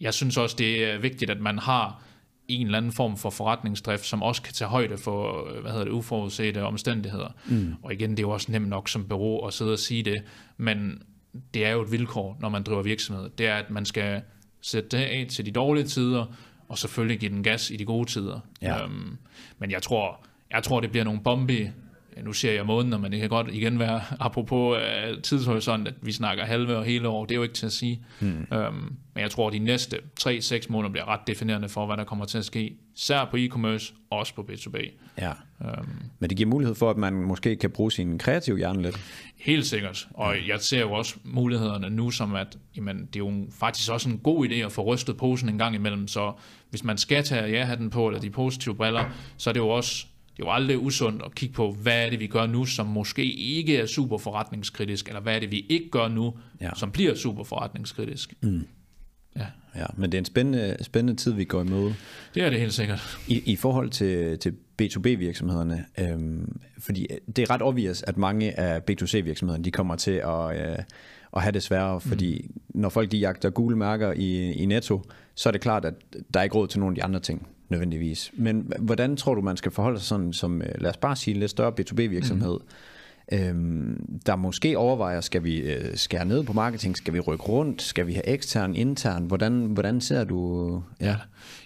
[0.00, 2.02] jeg synes også, det er vigtigt, at man har
[2.48, 5.84] en eller anden form for forretningsdrift, som også kan tage højde for, øh, hvad hedder
[5.84, 7.28] det, uforudsete omstændigheder.
[7.46, 7.74] Mm.
[7.82, 10.22] Og igen, det er jo også nemt nok som bureau at sidde og sige det,
[10.56, 11.02] men
[11.54, 13.30] det er jo et vilkår, når man driver virksomhed.
[13.38, 14.22] Det er, at man skal
[14.60, 16.26] sætte det af til de dårlige tider,
[16.68, 18.40] og selvfølgelig give den gas i de gode tider.
[18.62, 18.84] Ja.
[18.84, 19.16] Øhm,
[19.58, 21.72] men jeg tror, jeg tror, det bliver nogle bombe
[22.22, 26.12] nu ser jeg måneder, men det kan godt igen være, apropos uh, tidshorisont, at vi
[26.12, 28.04] snakker halve og hele år, det er jo ikke til at sige.
[28.20, 28.46] Hmm.
[28.52, 32.04] Øhm, men jeg tror, at de næste 3-6 måneder bliver ret definerende for, hvad der
[32.04, 34.76] kommer til at ske, især på e-commerce, og også på B2B.
[35.18, 35.32] Ja.
[36.18, 39.00] Men det giver mulighed for, at man måske kan bruge sin kreative hjerne lidt.
[39.36, 40.08] Helt sikkert.
[40.10, 44.08] Og jeg ser jo også mulighederne nu som, at jamen, det er jo faktisk også
[44.08, 46.08] en god idé at få rystet posen en gang imellem.
[46.08, 46.32] Så
[46.70, 49.04] hvis man skal tage ja-hatten på, eller de positive briller,
[49.36, 50.06] så er det jo også
[50.36, 52.86] det er jo aldrig usundt at kigge på, hvad er det, vi gør nu, som
[52.86, 56.70] måske ikke er super forretningskritisk, eller hvad er det, vi ikke gør nu, Ja.
[56.76, 58.34] som bliver super forretningskritisk.
[58.42, 58.66] Mm.
[59.36, 61.94] Ja, Ja, men det er en spændende, spændende tid, vi går i møde.
[62.34, 63.18] det er det helt sikkert.
[63.28, 67.06] I, i forhold til, til B2B-virksomhederne, øhm, fordi
[67.36, 70.78] det er ret obvious, at mange af B2C-virksomhederne, de kommer til at, øh,
[71.36, 72.80] at have det sværere, fordi mm.
[72.80, 75.02] når folk de jagter gule mærker i, i Netto,
[75.34, 75.94] så er det klart, at
[76.34, 78.32] der er ikke råd til nogle af de andre ting nødvendigvis.
[78.36, 81.34] Men hvordan tror du, man skal forholde sig sådan som, øh, lad os bare sige,
[81.34, 82.58] en lidt større B2B-virksomhed,
[83.32, 83.38] mm.
[83.38, 87.82] øhm, der måske overvejer, skal vi øh, skære ned på marketing, skal vi rykke rundt,
[87.82, 90.82] skal vi have ekstern, intern, hvordan, hvordan ser du...
[91.00, 91.16] Ja.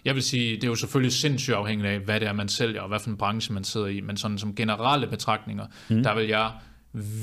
[0.05, 2.81] Jeg vil sige, det er jo selvfølgelig sindssygt afhængigt af, hvad det er, man sælger,
[2.81, 6.03] og hvad for en branche man sidder i, men sådan som generelle betragtninger, mm.
[6.03, 6.51] der vil jeg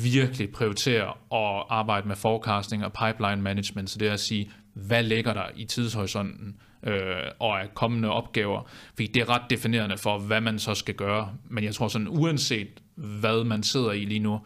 [0.04, 5.04] virkelig prioritere at arbejde med forecasting og pipeline management, så det er at sige, hvad
[5.04, 6.56] ligger der i tidshorisonten
[6.86, 10.96] øh, og af kommende opgaver, fordi det er ret definerende for, hvad man så skal
[10.96, 11.30] gøre.
[11.50, 14.40] Men jeg tror sådan, uanset hvad man sidder i lige nu,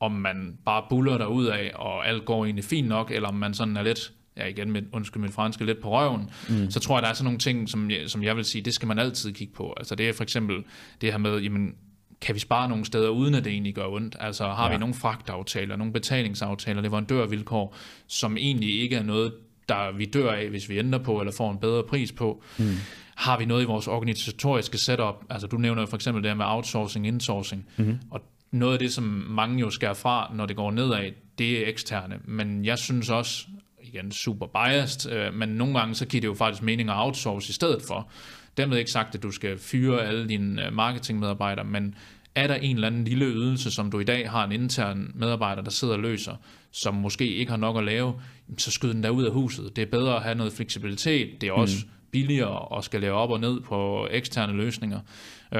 [0.00, 3.34] om man bare buller der ud af, og alt går egentlig fint nok, eller om
[3.34, 6.70] man sådan er lidt, ja igen, med, undskyld mit franske, lidt på røven, mm.
[6.70, 8.74] så tror jeg, der er sådan nogle ting, som jeg, som jeg vil sige, det
[8.74, 9.74] skal man altid kigge på.
[9.76, 10.64] Altså det er for eksempel
[11.00, 11.74] det her med, jamen,
[12.20, 14.16] kan vi spare nogle steder, uden at det egentlig gør ondt?
[14.20, 14.72] Altså har ja.
[14.72, 17.76] vi nogle fragtaftaler, nogle betalingsaftaler, leverandørvilkår,
[18.06, 19.32] som egentlig ikke er noget,
[19.68, 22.42] der vi dør af, hvis vi ændrer på, eller får en bedre pris på?
[22.58, 22.76] Mm.
[23.14, 25.24] Har vi noget i vores organisatoriske setup?
[25.30, 27.98] Altså du nævner for eksempel det her med outsourcing, insourcing, mm.
[28.10, 31.68] og noget af det, som mange jo skærer fra, når det går nedad, det er
[31.68, 32.18] eksterne.
[32.24, 33.46] Men jeg synes også,
[33.82, 37.50] igen super biased, øh, men nogle gange så giver det jo faktisk mening at outsource
[37.50, 38.08] i stedet for.
[38.56, 41.94] Dermed ikke sagt, at du skal fyre alle dine øh, marketingmedarbejdere, men
[42.34, 45.62] er der en eller anden lille ydelse, som du i dag har en intern medarbejder,
[45.62, 46.36] der sidder og løser,
[46.70, 48.14] som måske ikke har nok at lave,
[48.58, 49.76] så skyd den der ud af huset.
[49.76, 51.40] Det er bedre at have noget fleksibilitet.
[51.40, 51.90] Det er også mm.
[52.10, 55.00] billigere at skal lave op og ned på eksterne løsninger.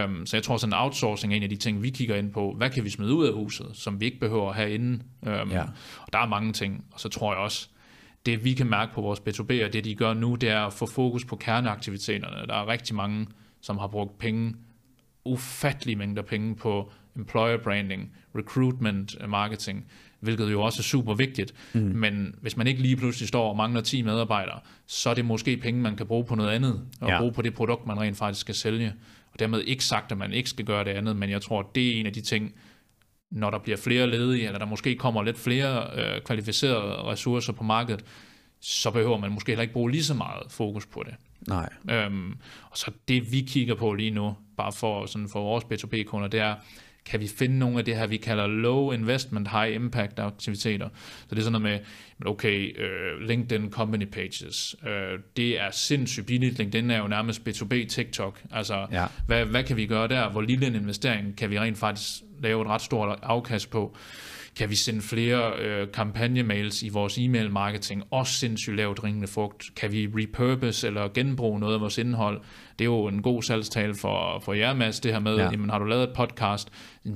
[0.04, 2.32] Um, så jeg tror, sådan en outsourcing er en af de ting, vi kigger ind
[2.32, 2.54] på.
[2.56, 5.02] Hvad kan vi smide ud af huset, som vi ikke behøver at have inde?
[5.22, 5.62] Um, ja.
[6.00, 6.84] Og der er mange ting.
[6.92, 7.68] Og så tror jeg også,
[8.26, 10.72] det vi kan mærke på vores B2B, og det de gør nu, det er at
[10.72, 12.46] få fokus på kerneaktiviteterne.
[12.46, 13.26] Der er rigtig mange,
[13.60, 14.54] som har brugt penge,
[15.24, 19.84] ufattelige mængder penge på employer branding, recruitment, øh, marketing,
[20.20, 21.54] hvilket jo også er super vigtigt.
[21.72, 21.80] Mm.
[21.80, 25.56] Men hvis man ikke lige pludselig står og mangler 10 medarbejdere, så er det måske
[25.56, 27.18] penge, man kan bruge på noget andet, og ja.
[27.18, 28.92] bruge på det produkt, man rent faktisk skal sælge.
[29.32, 31.66] Og dermed ikke sagt, at man ikke skal gøre det andet, men jeg tror, at
[31.74, 32.54] det er en af de ting,
[33.30, 37.64] når der bliver flere ledige, eller der måske kommer lidt flere øh, kvalificerede ressourcer på
[37.64, 38.04] markedet,
[38.60, 41.14] så behøver man måske heller ikke bruge lige så meget fokus på det.
[41.48, 41.68] Nej.
[41.90, 42.32] Øhm,
[42.70, 46.40] og så det vi kigger på lige nu, bare for, sådan for vores B2B-kunder, det
[46.40, 46.54] er,
[47.04, 50.88] kan vi finde nogle af det her, vi kalder low investment, high impact aktiviteter.
[51.20, 51.80] Så det er sådan noget
[52.18, 54.88] med, okay, uh, LinkedIn company pages, uh,
[55.36, 56.58] det er sindssygt billigt.
[56.58, 58.42] LinkedIn er jo nærmest B2B TikTok.
[58.50, 59.06] Altså, ja.
[59.26, 60.30] hvad, hvad kan vi gøre der?
[60.30, 63.96] Hvor lille en investering kan vi rent faktisk lave et ret stort afkast på?
[64.56, 68.02] Kan vi sende flere øh, kampagnemails i vores e-mail marketing?
[68.10, 69.70] Også sindssygt lavt ringende frugt.
[69.76, 72.40] Kan vi repurpose eller genbruge noget af vores indhold?
[72.78, 75.50] Det er jo en god salgstale for, for jer, Mads, det her med, ja.
[75.50, 76.68] jamen har du lavet et podcast,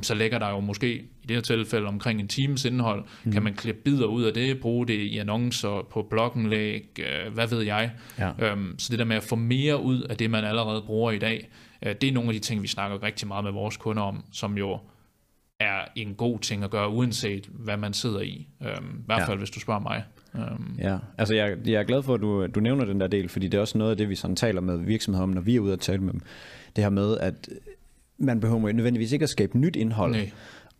[0.03, 3.05] så lægger der jo måske i det her tilfælde omkring en times indhold.
[3.24, 3.32] Mm.
[3.32, 7.47] Kan man klippe bidder ud af det, bruge det i annoncer, på bloggenlæg, øh, hvad
[7.47, 7.91] ved jeg.
[8.18, 8.30] Ja.
[8.39, 11.18] Øhm, så det der med at få mere ud af det, man allerede bruger i
[11.18, 11.49] dag,
[11.82, 14.24] øh, det er nogle af de ting, vi snakker rigtig meget med vores kunder om,
[14.32, 14.78] som jo
[15.61, 18.49] er en god ting at gøre, uanset hvad man sidder i.
[18.63, 19.39] Øhm, I hvert fald, ja.
[19.39, 20.05] hvis du spørger mig.
[20.35, 20.75] Øhm.
[20.79, 23.49] Ja, altså jeg, jeg er glad for, at du, du nævner den der del, fordi
[23.49, 25.61] det er også noget af det, vi sådan taler med virksomheder om, når vi er
[25.61, 26.21] ude og tale med dem.
[26.77, 27.49] Det her med, at
[28.19, 30.13] man behøver nødvendigvis ikke at skabe nyt indhold.
[30.13, 30.31] Nej.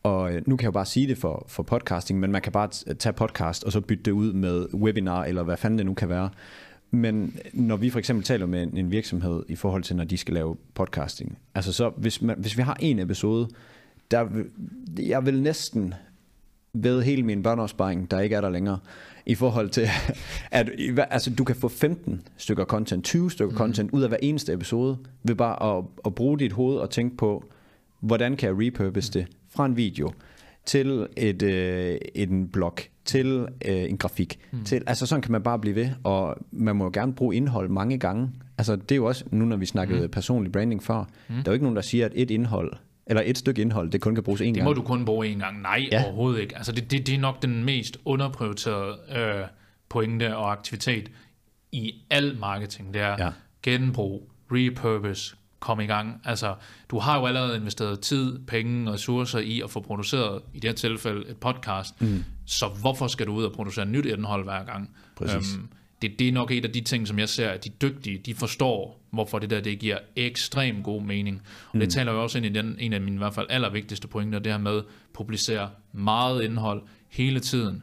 [0.03, 2.53] Og øh, nu kan jeg jo bare sige det for, for podcasting, men man kan
[2.53, 5.95] bare tage podcast og så bytte det ud med webinar, eller hvad fanden det nu
[5.95, 6.31] kan være.
[6.91, 10.35] Men når vi for eksempel taler med en virksomhed i forhold til, når de skal
[10.35, 13.49] lave podcasting, altså så hvis, man, hvis vi har en episode,
[14.11, 14.29] der,
[14.99, 15.95] jeg vil næsten
[16.73, 18.79] ved hele min børneopsparing, der ikke er der længere,
[19.27, 19.89] i forhold til,
[20.51, 23.59] at altså, du kan få 15 stykker content, 20 stykker mm.
[23.59, 27.17] content ud af hver eneste episode, ved bare at, at bruge dit hoved og tænke
[27.17, 27.45] på,
[28.01, 30.13] hvordan kan jeg repurpose det fra en video
[30.65, 34.39] til et, øh, en blog, til øh, en grafik.
[34.53, 34.65] Mm.
[34.65, 37.69] Til, altså sådan kan man bare blive ved, og man må jo gerne bruge indhold
[37.69, 38.31] mange gange.
[38.59, 40.11] Altså det er jo også, nu når vi snakkede mm.
[40.11, 41.35] personlig branding før, mm.
[41.35, 42.73] der er jo ikke nogen, der siger, at et indhold
[43.09, 44.55] eller et stykke indhold, det kun kan bruges én gang.
[44.55, 45.61] Det må du kun bruge én gang.
[45.61, 46.05] Nej, ja.
[46.05, 46.57] overhovedet ikke.
[46.57, 49.47] Altså det, det, det er nok den mest underprioriterede øh,
[49.89, 51.11] pointe og aktivitet
[51.73, 52.95] i al marketing.
[52.95, 53.31] Det er ja.
[53.63, 56.21] genbrug, repurpose, komme i gang.
[56.25, 56.55] Altså,
[56.91, 60.71] du har jo allerede investeret tid, penge og ressourcer i at få produceret, i det
[60.71, 62.01] her tilfælde, et podcast.
[62.01, 62.25] Mm.
[62.47, 64.91] Så hvorfor skal du ud og producere nyt indhold hver gang?
[65.17, 65.55] Præcis.
[65.55, 65.69] Øhm,
[66.03, 68.35] det, det er nok et af de ting, som jeg ser, at de dygtige, de
[68.35, 71.43] forstår, hvorfor det der det giver ekstrem god mening.
[71.69, 71.81] Og mm.
[71.81, 74.39] det taler jo også ind i den, en af mine i hvert fald allervigtigste pointer,
[74.39, 74.85] det her med at
[75.15, 77.83] publicere meget indhold hele tiden.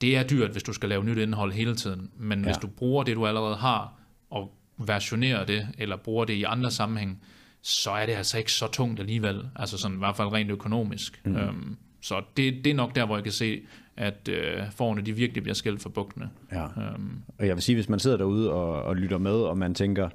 [0.00, 2.44] Det er dyrt, hvis du skal lave nyt indhold hele tiden, men ja.
[2.44, 3.92] hvis du bruger det, du allerede har,
[4.30, 7.22] og versionerer det, eller bruger det i andre sammenhæng,
[7.62, 11.20] så er det altså ikke så tungt alligevel, altså sådan i hvert fald rent økonomisk.
[11.24, 11.36] Mm.
[11.36, 13.60] Øhm, så det, det er nok der, hvor jeg kan se,
[13.96, 16.30] at øh, forerne de virkelig bliver skældt for bugtene.
[16.52, 16.64] Ja.
[16.64, 19.74] Um, og jeg vil sige, hvis man sidder derude og, og lytter med, og man
[19.74, 20.08] tænker,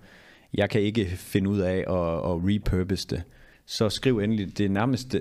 [0.58, 3.24] jeg kan ikke finde ud af at, at repurpose det,
[3.66, 5.16] så skriv endelig, det er nærmest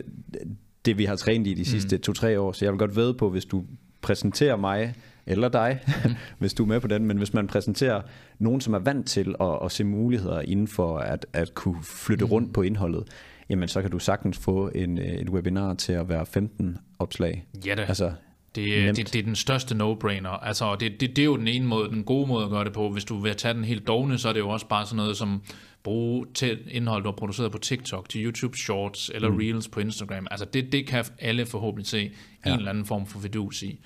[0.85, 2.03] det, vi har trænet i de sidste mm.
[2.03, 3.65] to-tre år, så jeg vil godt ved på, hvis du
[4.01, 4.95] præsenterer mig,
[5.27, 6.11] eller dig, mm.
[6.39, 8.03] hvis du er med på den, men hvis man præsenterer
[8.39, 12.25] nogen, som er vant til at, at se muligheder inden for at, at kunne flytte
[12.25, 12.31] mm.
[12.31, 13.09] rundt på indholdet,
[13.49, 17.47] jamen så kan du sagtens få en, et webinar til at være 15 opslag.
[17.67, 17.83] Ja da.
[17.83, 18.13] Altså,
[18.57, 18.97] Det, Nemt.
[18.97, 20.47] det, det er den største no-brainer.
[20.47, 22.73] Altså, det, det, det er jo den ene måde, den gode måde at gøre det
[22.73, 22.91] på.
[22.91, 25.17] Hvis du vil tage den helt dogne, så er det jo også bare sådan noget
[25.17, 25.43] som
[25.83, 29.37] bruge til indhold, du har produceret på TikTok, til YouTube Shorts eller mm.
[29.37, 30.27] Reels på Instagram.
[30.31, 32.11] Altså, det, det kan alle forhåbentlig se
[32.47, 32.53] ja.
[32.53, 33.81] en eller anden form for vidus i.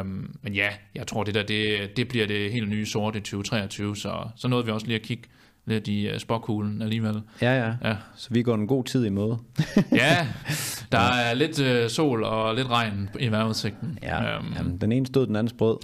[0.00, 3.22] Um, men ja, jeg tror, det der, det, det bliver det helt nye sorte i
[3.22, 5.24] 2023, så, så nåede vi også lige at kigge
[5.66, 7.22] lidt i uh, spåkuglen alligevel.
[7.42, 7.74] Ja, ja.
[7.88, 7.96] Ja.
[8.16, 9.38] Så vi går en god tid i møde.
[9.92, 10.26] Ja,
[10.92, 13.98] der er lidt uh, sol og lidt regn i vejrudsigten.
[14.02, 15.76] Ja, Øhm, Jamen, den ene stod den anden brød.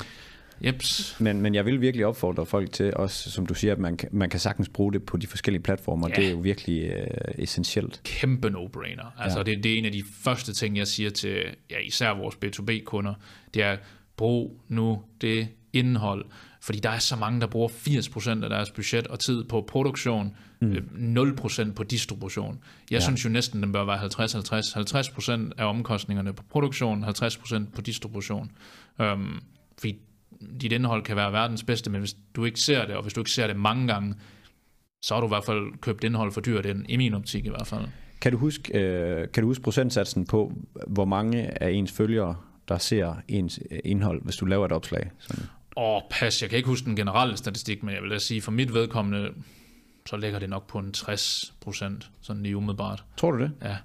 [0.67, 1.17] Jeps.
[1.21, 4.09] Men, men jeg vil virkelig opfordre folk til, også som du siger, at man kan,
[4.13, 6.09] man kan sagtens bruge det på de forskellige platformer.
[6.09, 6.15] Ja.
[6.15, 7.07] Det er jo virkelig øh,
[7.39, 8.01] essentielt.
[8.05, 9.23] kæmpe no-brainer.
[9.23, 9.45] Altså, Ja.
[9.51, 9.55] ja.
[9.55, 13.15] det, det er en af de første ting, jeg siger til ja, især vores B2B-kunder,
[13.55, 13.77] det er,
[14.17, 16.25] brug nu det indhold,
[16.61, 20.37] fordi der er så mange, der bruger 80% af deres budget og tid på produktion,
[20.61, 21.19] mm.
[21.39, 22.59] 0% på distribution.
[22.91, 23.01] Jeg ja.
[23.01, 25.49] synes jo næsten, den bør være 50-50.
[25.49, 28.51] 50% af omkostningerne på produktion, 50% på distribution.
[28.99, 29.43] Um,
[29.79, 29.99] fordi
[30.61, 33.21] dit indhold kan være verdens bedste, men hvis du ikke ser det, og hvis du
[33.21, 34.15] ikke ser det mange gange,
[35.03, 37.49] så har du i hvert fald købt indhold for dyrt ind, i min optik i
[37.49, 37.85] hvert fald.
[38.21, 40.53] Kan du huske, øh, kan du huske procentsatsen på,
[40.87, 42.37] hvor mange af ens følgere,
[42.69, 45.11] der ser ens øh, indhold, hvis du laver et opslag?
[45.19, 45.45] Sådan.
[45.79, 48.51] Åh, pas, jeg kan ikke huske den generelle statistik, men jeg vil da sige, for
[48.51, 49.31] mit vedkommende,
[50.07, 53.05] så ligger det nok på en 60 procent, sådan lige umiddelbart.
[53.17, 53.53] Tror du det?
[53.63, 53.77] Ja.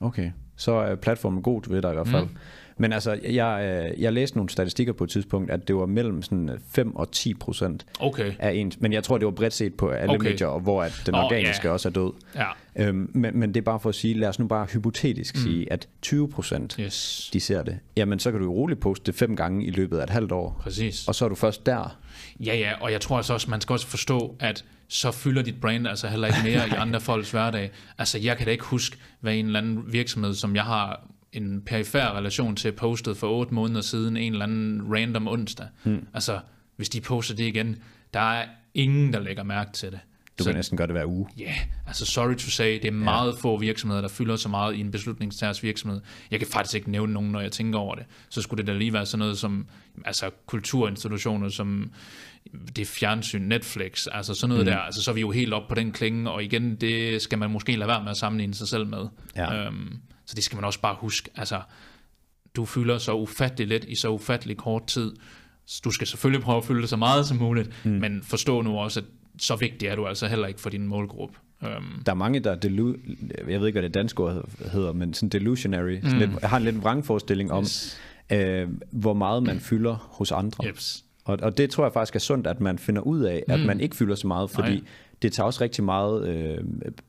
[0.00, 2.24] Okay, så er platformen god ved dig i hvert fald.
[2.24, 2.36] Mm.
[2.80, 6.22] Men altså, jeg, øh, jeg læste nogle statistikker på et tidspunkt, at det var mellem
[6.22, 9.74] sådan 5 og 10 procent Okay, af ens, men jeg tror, det var bredt set
[9.74, 10.30] på alle okay.
[10.30, 12.12] Medier, og hvor at den Nå, organiske også er død.
[12.34, 15.36] ja, Øhm, men, men det er bare for at sige, lad os nu bare hypotetisk
[15.36, 15.42] mm.
[15.42, 17.78] sige, at 20 procent yes, de ser det.
[17.96, 20.32] Jamen, så kan du jo roligt poste det fem gange i løbet af et halvt
[20.32, 20.60] år.
[20.62, 21.08] præcis.
[21.08, 21.98] Og så er du først der.
[22.40, 25.60] Ja, ja, og jeg tror altså også, man skal også forstå, at så fylder dit
[25.60, 27.70] brand altså heller ikke mere i andre folks hverdag.
[27.98, 31.62] Altså, jeg kan da ikke huske, hvad en eller anden virksomhed, som jeg har en
[31.66, 35.66] perifær relation til, postet for otte måneder siden, en eller anden random onsdag.
[35.82, 36.06] Hmm.
[36.14, 36.40] Altså,
[36.76, 37.76] hvis de poster det igen,
[38.14, 40.00] der er ingen, der lægger mærke til det.
[40.38, 41.28] Du Så- kan næsten gøre det hver uge.
[41.38, 41.54] Ja, yeah,
[41.86, 44.90] altså sorry to say, det er meget få virksomheder, der fylder så meget i en
[44.90, 46.00] beslutningstagers virksomhed.
[46.30, 48.04] Jeg kan faktisk ikke nævne nogen, når jeg tænker over det.
[48.28, 49.66] Så skulle det da lige være sådan noget som
[50.04, 51.92] altså kulturinstitutioner, som
[52.76, 54.70] det er fjernsyn, Netflix, altså sådan noget mm.
[54.72, 54.78] der.
[54.78, 57.50] Altså så er vi jo helt op på den klinge, og igen, det skal man
[57.50, 59.06] måske lade være med at sammenligne sig selv med.
[59.36, 59.66] Ja.
[59.66, 59.98] Øhm,
[60.30, 61.30] så det skal man også bare huske.
[61.36, 61.60] Altså,
[62.56, 65.12] du fylder så ufattelig let i så ufattelig kort tid.
[65.84, 67.90] Du skal selvfølgelig prøve at fylde det så meget som muligt, mm.
[67.90, 69.06] men forstå nu også, at
[69.38, 71.38] så vigtig er du altså heller ikke for din målgruppe.
[71.64, 73.16] Øhm, Der er mange, der delu-
[73.50, 76.62] jeg ved ikke, hvad det danske ord hedder, men sådan delusionary, sådan lidt, har en
[76.62, 78.00] lidt vrangforestilling om, Yes.
[78.32, 80.64] øh, hvor meget man fylder hos andre.
[80.66, 81.04] Jeps.
[81.24, 83.80] Og, og det tror jeg faktisk er sundt, at man finder ud af, at man
[83.80, 84.84] ikke fylder så meget, fordi Nej.
[85.22, 86.58] det tager også rigtig meget øh,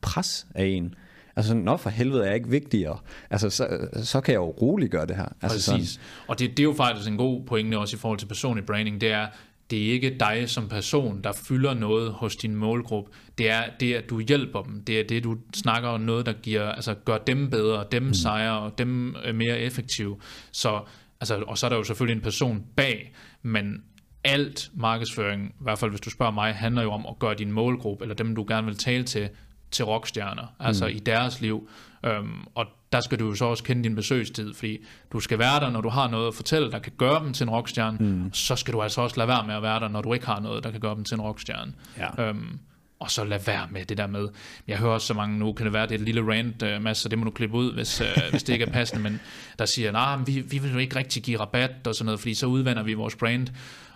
[0.01, 0.95] pres af en.
[1.41, 2.97] Altså sådan, nå for helvede er jeg ikke vigtigere.
[3.29, 5.25] Altså så, så kan jeg jo roligt gøre det her.
[5.41, 5.99] Altså Præcis.
[6.27, 9.01] Og det, det er jo faktisk en god pointe også i forhold til personlig branding,
[9.01, 9.27] det er,
[9.69, 13.11] det er ikke dig som person, der fylder noget hos din målgruppe.
[13.37, 14.83] Det er det, at du hjælper dem.
[14.83, 18.13] Det er det, du snakker om noget, der giver, altså, gør dem bedre, dem mm.
[18.13, 20.17] sejre, og dem øh, mere effektive.
[20.51, 20.81] Så,
[21.19, 23.83] altså, og så er der jo selvfølgelig en person bag, men
[24.23, 27.51] alt markedsføring, i hvert fald hvis du spørger mig, handler jo om at gøre din
[27.51, 29.29] målgruppe, eller dem du gerne vil tale til,
[29.71, 31.69] til rockstjerner, altså i deres liv.
[32.05, 34.77] Øhm, og der skal du jo så også kende din besøgstid, fordi
[35.11, 37.43] du skal være der, når du har noget at fortælle, der kan gøre dem til
[37.43, 37.97] en rockstjerne.
[37.99, 38.33] Mm.
[38.33, 40.39] Så skal du altså også lade være med at være der, når du ikke har
[40.39, 41.73] noget, der kan gøre dem til en rockstjerne.
[41.97, 42.23] Ja.
[42.23, 42.59] Øhm,
[43.01, 44.27] og så lad være med det der med.
[44.67, 46.81] Jeg hører også så mange, nu kan det være, det er et lille rant, uh,
[46.81, 49.19] Mads, så det må du klippe ud, hvis, uh, hvis det ikke er passende, men
[49.59, 52.19] der siger, nej, nah, vi, vi vil jo ikke rigtig give rabat og sådan noget,
[52.19, 53.47] fordi så udvander vi vores brand,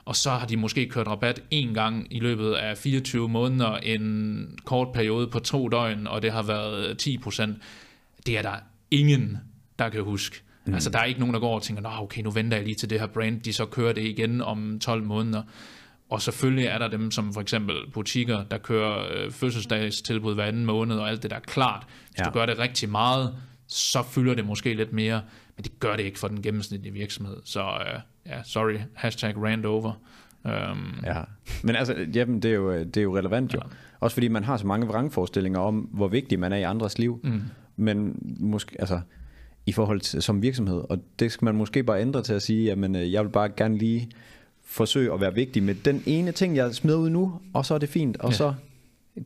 [0.05, 4.59] og så har de måske kørt rabat en gang i løbet af 24 måneder, en
[4.65, 7.57] kort periode på to døgn, og det har været 10 procent.
[8.25, 8.55] Det er der
[8.91, 9.37] ingen,
[9.79, 10.41] der kan huske.
[10.65, 10.73] Mm.
[10.73, 12.75] Altså, der er ikke nogen, der går og tænker, Nå, okay, nu venter jeg lige
[12.75, 15.43] til det her brand, de så kører det igen om 12 måneder.
[16.09, 20.65] Og selvfølgelig er der dem, som for eksempel butikker, der kører øh, fødselsdagstilbud hver anden
[20.65, 21.83] måned, og alt det der er klart.
[22.09, 22.23] Hvis Ja.
[22.23, 23.35] du gør det rigtig meget,
[23.67, 25.21] så fylder det måske lidt mere,
[25.57, 27.37] men det gør det ikke for den gennemsnitlige virksomhed.
[27.45, 29.93] Så øh, ja, sorry, hashtag rant over.
[30.43, 31.21] Um, Ja,
[31.63, 33.59] men altså, jamen, det, er jo, det er jo relevant jo.
[33.63, 33.69] Ja.
[33.99, 37.19] Også fordi man har så mange vrangforestillinger om, hvor vigtig man er i andres liv.
[37.23, 37.41] Mm.
[37.75, 38.99] Men måske, altså,
[39.65, 42.65] i forhold til som virksomhed, og det skal man måske bare ændre til at sige,
[42.65, 44.09] jamen, øh, jeg vil bare gerne lige
[44.65, 47.77] forsøge at være vigtig med den ene ting, jeg smider ud nu, og så er
[47.77, 48.35] det fint, og Ja.
[48.37, 48.53] så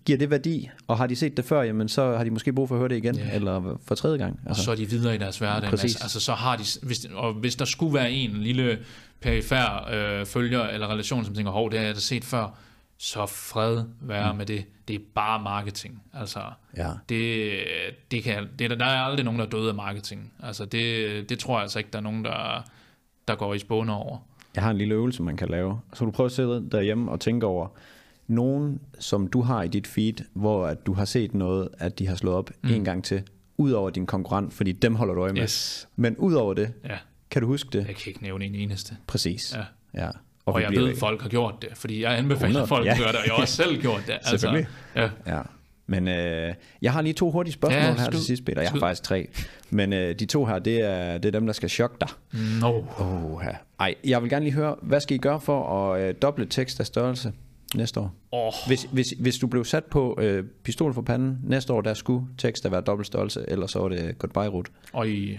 [0.06, 2.68] giver det værdi, og har de set det før, jamen så har de måske brug
[2.68, 3.32] for at høre det igen, Ja.
[3.36, 4.40] eller for tredje gang.
[4.46, 5.70] Og så er de videre i deres hverdag.
[5.70, 5.84] Præcis.
[5.96, 6.02] Mads.
[6.02, 8.80] Altså, så har de, hvis, og hvis der skulle være en lille
[9.22, 12.58] perifær øh, følger eller relation, som tænker, hov, det har jeg da set før,
[12.98, 14.38] så fred være mm.
[14.38, 14.64] med det.
[14.88, 16.02] Det er bare marketing.
[16.14, 16.40] Altså,
[16.78, 16.90] Ja.
[17.10, 17.52] det,
[18.12, 20.34] det kan, det, der er aldrig nogen, der er døde af marketing.
[20.44, 22.64] Altså, det, det tror jeg altså ikke, der er nogen, der,
[23.28, 24.18] der går i spåne over.
[24.60, 25.80] Jeg har en lille øvelse, man kan lave.
[25.94, 27.68] Så du prøver at sidde derhjemme og tænke over
[28.28, 32.08] nogen, som du har i dit feed, hvor at du har set noget, at de
[32.08, 32.70] har slået op mm.
[32.70, 33.24] en gang til,
[33.58, 35.42] ud over din konkurrent, fordi dem holder du øje med.
[35.42, 35.88] Yes.
[35.96, 36.98] Men ud over det, Ja,
[37.32, 37.88] kan du huske det?
[37.88, 38.98] jeg kan ikke nævne en eneste.
[39.08, 39.56] Præcis.
[39.56, 39.64] Ja.
[40.04, 40.10] ja.
[40.46, 40.92] Og, vi jeg ved, ved.
[40.92, 42.92] at folk har gjort det, fordi jeg anbefaler 100, folk ja.
[42.92, 44.14] at gøre det, og jeg har også selv gjort det.
[44.22, 44.68] Altså, Selvfølgelig.
[44.96, 45.10] ja.
[45.28, 45.42] Ja.
[45.90, 48.62] Men øh, jeg har lige to hurtige spørgsmål Ja, her til sidst, Peter.
[48.62, 49.30] Jeg har faktisk tre.
[49.70, 52.10] Men øh, de to her, det er, det er dem, der skal chokke dig.
[52.62, 52.82] No.
[52.98, 53.52] Oh, ja.
[53.80, 56.80] Ej, jeg vil gerne lige høre, hvad skal I gøre for at øh, doble tekst
[56.80, 57.34] af størrelse
[57.76, 58.16] næste år?
[58.32, 58.54] Oh.
[58.68, 62.26] Hvis, hvis, hvis du blev sat på øh, pistol for panden næste år, der skulle
[62.38, 64.72] tekster være dobbelt størrelse, eller så var det goodbye route.
[65.06, 65.38] I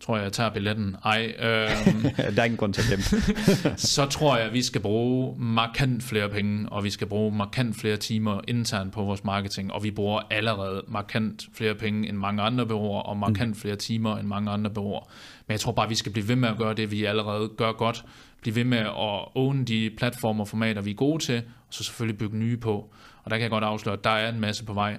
[0.00, 0.96] tror jeg, jeg tager billetten.
[1.04, 2.02] Ej, øhm,
[2.34, 3.04] der er ingen grund til at glemme.
[3.96, 7.76] så tror jeg, at vi skal bruge markant flere penge, og vi skal bruge markant
[7.76, 12.42] flere timer internt på vores marketing, og vi bruger allerede markant flere penge end mange
[12.42, 15.10] andre bureauer, og markant flere timer end mange andre bureauer.
[15.46, 17.48] Men jeg tror bare, at vi skal blive ved med at gøre det, vi allerede
[17.48, 18.04] gør godt.
[18.42, 21.84] Blive ved med at own de platformer og formater, vi er gode til, og så
[21.84, 22.92] selvfølgelig bygge nye på.
[23.24, 24.98] Og der kan jeg godt afsløre, at der er en masse på vej.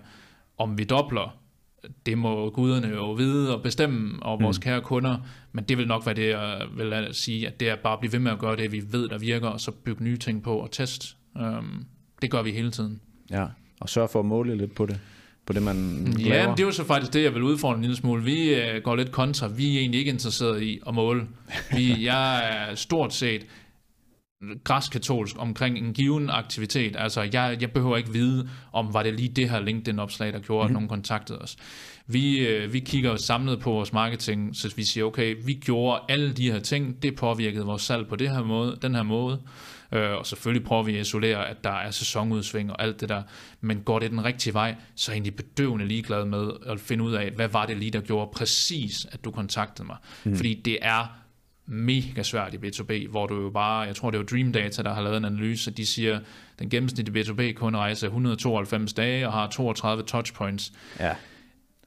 [0.58, 1.38] Om vi dobler,
[2.06, 4.62] det må guderne jo vide og bestemme, og vores mm.
[4.62, 5.18] kære kunder,
[5.52, 8.12] men det vil nok være det, jeg vil sige, at det er bare at blive
[8.12, 10.58] ved med at gøre det, vi ved, der virker, og så bygge nye ting på
[10.58, 11.08] og teste.
[11.36, 11.86] Um,
[12.22, 13.00] det gør vi hele tiden.
[13.32, 13.46] ja,
[13.80, 15.00] og sørg for at måle lidt på det.
[15.46, 16.48] På det, man Ja, laver.
[16.48, 18.24] men det er jo så faktisk det, jeg vil udfordre en lille smule.
[18.24, 19.48] Vi uh, går lidt kontra.
[19.48, 21.28] Vi er egentlig ikke interesseret i at måle.
[21.76, 23.46] Vi, jeg er stort set
[24.64, 26.96] græskatolsk omkring en given aktivitet.
[27.00, 30.66] Altså, jeg, jeg behøver ikke vide, om var det lige det her LinkedIn-opslag, der gjorde,
[30.66, 31.58] at nogen kontaktede os.
[32.08, 36.34] Vi, øh, vi kigger samlet på vores marketing, så vi siger, okay, vi gjorde alle
[36.34, 39.42] de her ting, det påvirkede vores salg på det her måde, den her måde,
[39.92, 43.24] øh, og selvfølgelig prøver vi at isolere, at der er sæsonudsving og alt det der,
[43.62, 47.04] men går det den rigtige vej, så er jeg egentlig bedøvende ligeglad med at finde
[47.04, 49.98] ud af, hvad var det lige, der gjorde præcis, at du kontaktede mig.
[50.24, 50.36] Mm.
[50.36, 51.25] Fordi det er
[51.68, 54.84] mega svært i B2B, hvor du jo bare, jeg tror det er jo Dream Data,
[54.84, 56.20] der har lavet en analyse, de siger,
[56.60, 60.74] den gennemsnitlige B2B-kunde rejser 192 dage og har 32 touchpoints.
[61.00, 61.16] Ja.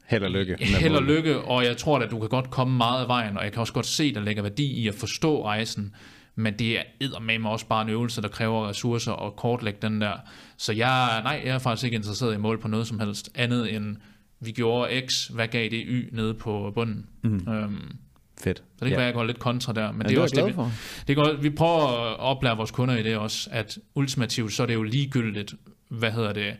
[0.06, 0.56] Held og lykke.
[0.64, 3.44] Held og lykke, og jeg tror at du kan godt komme meget af vejen, og
[3.44, 5.94] jeg kan også godt se, der ligger værdi i at forstå rejsen,
[6.34, 10.12] men det er eddermame også bare en øvelse, der kræver ressourcer og kortlægge den der.
[10.56, 13.30] Så jeg, nej, jeg er faktisk ikke interesseret i at måle på noget som helst,
[13.34, 13.96] andet end
[14.40, 17.06] vi gjorde X, hvad gav det Y nede på bunden.
[17.24, 17.52] Mm.
[17.52, 17.96] Øhm,
[18.40, 18.58] Fedt.
[18.58, 18.96] så det kan ja.
[18.96, 20.62] være, jeg går lidt kontra der, men Ja, det er også det, vi,
[21.08, 24.66] det godt, vi prøver at oplære vores kunder i det også, at ultimativt, så er
[24.66, 25.54] det jo ligegyldigt,
[25.88, 26.56] hvad hedder det,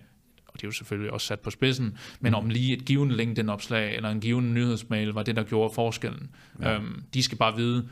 [0.46, 3.96] og det er jo selvfølgelig også sat på spidsen, men om lige et given LinkedIn-opslag
[3.96, 6.30] eller en given nyhedsmail var det, der gjorde forskellen.
[6.62, 6.74] Ja.
[6.74, 7.88] Øhm, de skal bare vide,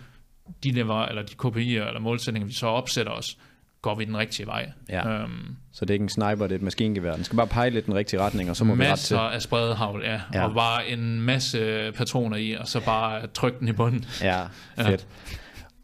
[0.65, 3.39] de lever, eller de KPI'er eller målsætninger, vi så opsætter os,
[3.83, 4.73] går vi den rigtige vej.
[4.89, 5.09] Ja.
[5.09, 7.15] Øhm, Så det er ikke en sniper, det er et maskingevær.
[7.15, 9.35] Den skal bare pege lidt den rigtige retning, og så må vi ret masser til.
[9.35, 10.21] af spredehavl, ja, Ja.
[10.35, 14.05] ja, og bare en masse patroner i, og så bare trykke den i bunden.
[14.23, 14.47] Ja,
[14.81, 15.07] fedt.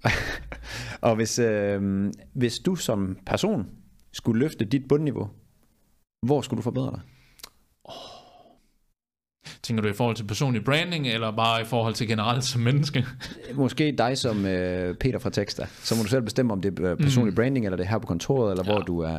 [1.00, 3.66] og hvis, øh, hvis du som person
[4.12, 5.30] skulle løfte dit bundniveau,
[6.26, 7.00] hvor skulle du forbedre dig?
[9.62, 13.06] Tænker du i forhold til personlig branding, eller bare i forhold til generelt som menneske?
[13.54, 15.66] Måske dig som øh, Peter fra Texta.
[15.82, 17.36] Så må du selv bestemme, om det er personlig mm.
[17.36, 18.72] branding, eller det er her på kontoret, eller ja.
[18.72, 19.18] hvor du er...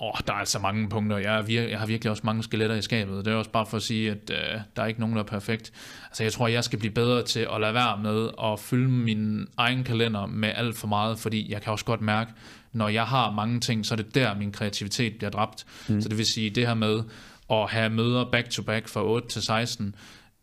[0.00, 1.18] Åh, oh, der er altså mange punkter.
[1.18, 3.24] Jeg, er vir- jeg har virkelig også mange skeletter i skabet.
[3.24, 5.26] Det er også bare for at sige, at øh, der er ikke nogen, der er
[5.26, 5.72] perfekt.
[6.06, 9.46] Altså, jeg tror, jeg skal blive bedre til at lade være med at fylde min
[9.56, 12.30] egen kalender med alt for meget, fordi jeg kan også godt mærke,
[12.72, 15.66] når jeg har mange ting, så er det der, min kreativitet bliver dræbt.
[15.88, 16.00] Mm.
[16.00, 17.02] Så det vil sige, det her med
[17.50, 19.94] at have møder back-to-back fra 8 til 16,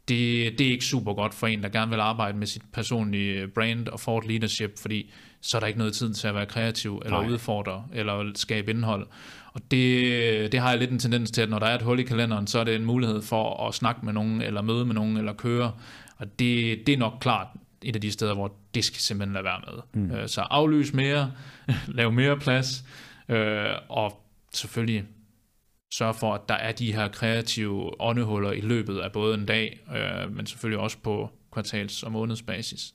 [0.07, 3.47] det, det er ikke super godt for en, der gerne vil arbejde med sit personlige
[3.47, 7.01] brand og thought leadership, fordi så er der ikke noget tid til at være kreativ,
[7.05, 7.29] eller Nej.
[7.29, 9.07] udfordre, eller skabe indhold.
[9.53, 11.99] Og det, det har jeg lidt en tendens til, at når der er et hul
[11.99, 14.95] i kalenderen, så er det en mulighed for at snakke med nogen, eller møde med
[14.95, 15.71] nogen, eller køre.
[16.17, 17.47] Og det, det er nok klart
[17.81, 20.03] et af de steder, hvor det skal simpelthen lade være med.
[20.03, 20.11] Mm.
[20.11, 21.31] Øh, Så aflys mere,
[21.87, 22.83] lav mere plads,
[23.29, 24.23] øh, og
[24.53, 25.03] selvfølgelig
[25.97, 29.79] sørge for, at der er de her kreative åndehuller i løbet af både en dag,
[29.95, 32.93] øh, men selvfølgelig også på kvartals- og månedsbasis.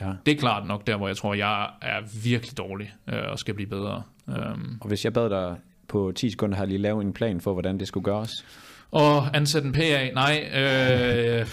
[0.00, 0.12] Ja.
[0.26, 3.54] Det er klart nok der, hvor jeg tror, jeg er virkelig dårlig øh, og skal
[3.54, 4.02] blive bedre.
[4.28, 5.56] Øhm, Og hvis jeg bad dig
[5.88, 8.44] på 10 sekunder her lige lave en plan for, hvordan det skulle gøres.
[8.90, 10.48] og ansætte en PA, nej.
[10.54, 11.46] Øh,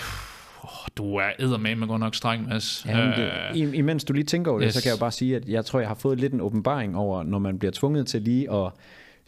[0.98, 2.86] du er eddermame godt nok streng, Mads.
[2.88, 4.74] Jamen, det, Øh, i- imens du lige tænker over det, yes.
[4.74, 6.98] så kan jeg jo bare sige, at jeg tror, jeg har fået lidt en åbenbaring
[6.98, 8.72] over, når man bliver tvunget til lige at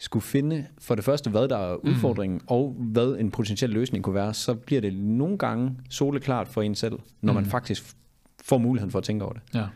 [0.00, 2.46] skulle finde for det første, hvad der er udfordringen, mm.
[2.48, 6.74] og hvad en potentiel løsning kunne være, så bliver det nogle gange soleklart for en
[6.74, 7.36] selv, når mm.
[7.36, 7.84] man faktisk
[8.44, 9.42] får muligheden for at tænke over det.
[9.54, 9.66] Ja.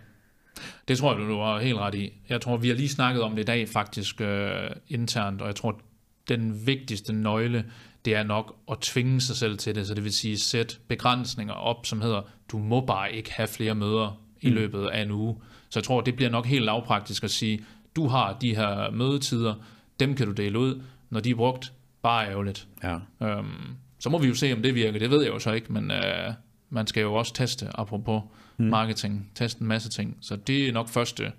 [0.88, 2.12] Det tror jeg, du har helt ret i.
[2.28, 5.56] Jeg tror, vi har lige snakket om det i dag faktisk øh, internt, og jeg
[5.56, 5.80] tror,
[6.28, 7.64] den vigtigste nøgle,
[8.04, 11.54] det er nok at tvinge sig selv til det, så det vil sige sætte begrænsninger
[11.54, 12.22] op, som hedder,
[12.52, 15.36] du må bare ikke have flere møder i løbet af en uge.
[15.68, 17.64] Så jeg tror, det bliver nok helt lavpraktisk at sige,
[17.96, 19.54] du har de her mødetider,
[20.00, 20.82] dem kan du dele ud.
[21.10, 21.72] Når de er brugt,
[22.02, 22.68] bare ærgerligt.
[22.82, 22.98] Ja.
[23.22, 24.98] Øhm, så må vi jo se, om det virker.
[24.98, 26.32] Det ved jeg jo så ikke, men øh,
[26.70, 28.22] man skal jo også teste, apropos
[28.56, 28.64] mm.
[28.64, 30.16] marketing, teste en masse ting.
[30.20, 31.32] Så det er nok første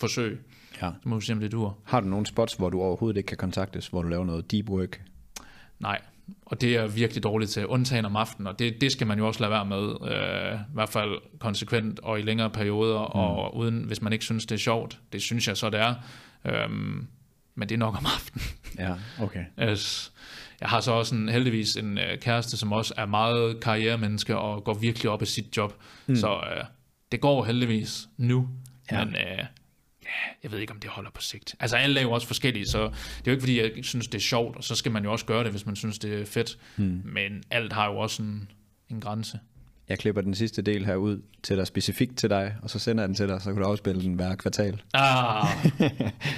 [0.00, 0.40] forsøg.
[0.82, 0.90] ja.
[1.02, 1.78] Så må vi se, om det dur.
[1.84, 4.70] Har du nogle spots, hvor du overhovedet ikke kan kontaktes, hvor du laver noget deep
[4.70, 5.02] work?
[5.78, 6.00] Nej,
[6.46, 9.26] og det er virkelig dårligt til, undtagen om aftenen, og det, det skal man jo
[9.26, 13.20] også lade være med, øh, i hvert fald konsekvent og i længere perioder, mm.
[13.20, 15.00] og uden, hvis man ikke synes, det er sjovt.
[15.12, 15.94] Det synes jeg så, det er.
[16.44, 17.06] Øhm,
[17.56, 18.44] men det er nok om aftenen.
[18.78, 19.44] Ja, okay.
[19.62, 20.12] Yes.
[20.60, 24.64] Jeg har så også en, heldigvis en øh, kæreste, som også er meget karrieremenneske og
[24.64, 25.74] går virkelig op i sit job.
[26.06, 26.16] Mm.
[26.16, 26.64] Så øh,
[27.12, 28.48] det går heldigvis nu,
[28.92, 29.04] Ja.
[29.04, 29.38] men øh,
[30.02, 30.08] ja,
[30.42, 31.54] jeg ved ikke, om det holder på sigt.
[31.60, 34.14] Altså alle er jo også forskellige, så det er jo ikke, fordi jeg synes, det
[34.18, 36.26] er sjovt, og så skal man jo også gøre det, hvis man synes, det er
[36.26, 36.58] fedt.
[36.76, 37.00] Mm.
[37.04, 38.50] Men alt har jo også en,
[38.90, 39.38] en grænse.
[39.88, 43.02] Jeg klipper den sidste del her ud til dig, specifikt til dig, og så sender
[43.02, 44.82] jeg den til dig, så kan du afspille den hver kvartal.
[44.94, 45.44] Ah,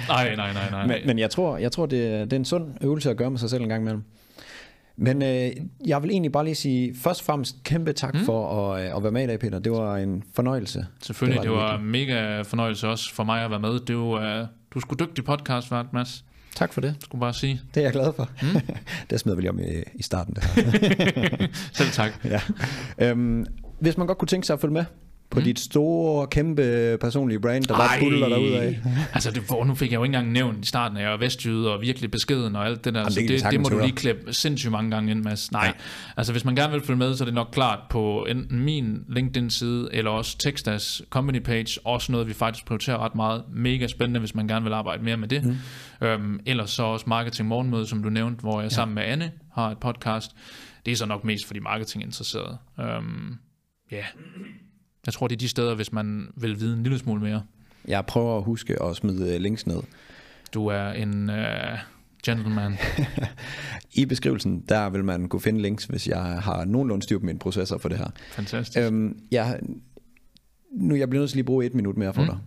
[0.07, 0.87] nej, nej, nej, nej.
[0.87, 3.31] Men, men jeg tror, jeg tror det, er- det er en sund øvelse at gøre
[3.31, 4.03] med sig selv en gang imellem.
[5.01, 5.51] Men øh,
[5.87, 8.19] jeg vil egentlig bare lige sige, først og fremmest kæmpe tak mm.
[8.25, 9.59] for at, øh, at være med i dag, Peter.
[9.59, 10.85] Det var en fornøjelse.
[11.01, 13.79] Selvfølgelig, det var, det var mega fornøjelse også for mig at være med.
[13.79, 16.25] Det var, uh, du sgu dygtig podcast, Mads.
[16.55, 16.95] Tak for det.
[17.03, 17.61] Skulle bare sige.
[17.73, 18.29] Det er jeg glad for.
[18.41, 18.61] Mm.
[19.09, 20.33] det smider vi lige om i, i starten.
[20.33, 21.47] Det her.
[21.73, 22.11] Selv tak.
[22.33, 22.41] ja.
[22.97, 23.45] øhm,
[23.79, 24.85] hvis man godt kunne tænke sig at følge med
[25.31, 25.43] på mm.
[25.43, 28.75] dit store, kæmpe personlige brand, der bare puller derudad.
[29.13, 31.17] altså, det, hvor, nu fik jeg jo ikke engang nævnt i starten, at jeg er
[31.17, 32.99] vestjyde og virkelig beskeden og alt det der.
[32.99, 35.51] Jamen, så det det, det må du lige klippe sindssygt mange gange ind, Mads.
[35.51, 35.71] Nej, Ja.
[36.17, 39.03] altså hvis man gerne vil følge med, så er det nok klart på enten min
[39.09, 43.43] LinkedIn-side, eller også Textas company page, også noget, vi faktisk prioriterer ret meget.
[43.53, 45.43] Mega spændende, hvis man gerne vil arbejde mere med det.
[46.01, 46.07] Mm.
[46.07, 48.75] Øhm, ellers så også Marketing Morgenmøde, som du nævnte, hvor jeg ja.
[48.75, 50.31] sammen med Anne har et podcast.
[50.85, 52.57] Det er så nok mest for de marketinginteresserede.
[52.79, 53.35] Øhm,
[53.91, 54.03] ja,
[55.05, 57.43] jeg tror, det er de steder, hvis man vil vide en lille smule mere.
[57.87, 59.79] Jeg prøver at huske at smide øh, links ned.
[60.53, 61.35] Du er en uh,
[62.25, 62.77] gentleman.
[63.93, 67.39] I beskrivelsen, der vil man kunne finde links, hvis jeg har nogenlunde styr på mine
[67.39, 68.07] processer for det her.
[68.31, 68.77] Fantastisk.
[68.77, 69.59] Øhm, jeg,
[70.71, 72.27] nu jeg bliver nødt til lige at bruge et minut mere for mm.
[72.27, 72.37] dig.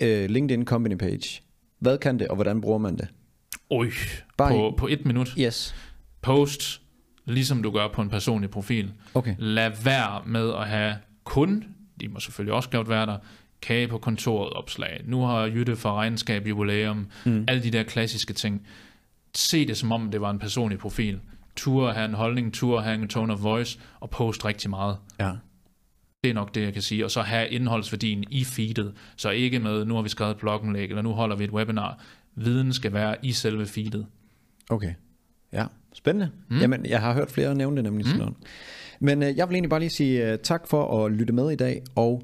[0.00, 1.42] Øh, LinkedIn Company Page.
[1.78, 3.08] Hvad kan det, og hvordan bruger man det?
[3.70, 3.90] Oj,
[4.36, 5.34] bare på, på et minut.
[5.38, 5.74] Yes.
[6.22, 6.80] Post,
[7.24, 8.92] ligesom du gør på en personlig profil.
[9.14, 9.34] Okay.
[9.38, 10.94] Lad være med at have
[11.24, 11.64] kun,
[12.00, 13.18] de må selvfølgelig også godt være der,
[13.62, 15.00] kage på kontoret opslag.
[15.04, 17.06] Nu har Jytte for regnskab jubilæum.
[17.24, 17.44] Mm.
[17.48, 18.66] Alle de der klassiske ting.
[19.34, 21.20] Se det som om, det var en personlig profil.
[21.56, 24.96] Tur have en holdning, tur have en tone of voice, og post rigtig meget.
[25.20, 25.32] Ja.
[26.24, 27.04] Det er nok det, jeg kan sige.
[27.04, 28.94] Og så have indholdsværdien i feedet.
[29.16, 31.98] Så ikke med, nu har vi skrevet et blogindlæg, eller nu holder vi et webinar.
[32.34, 34.06] Viden skal være i selve feedet.
[34.70, 34.94] Okay.
[35.52, 36.30] Ja, spændende.
[36.48, 36.58] Mm.
[36.58, 38.08] Jamen, jeg har hørt flere nævne det nemlig mm.
[38.08, 38.36] sådan noget.
[39.00, 41.56] Men øh, jeg vil egentlig bare lige sige øh, tak for at lytte med i
[41.56, 42.22] dag, og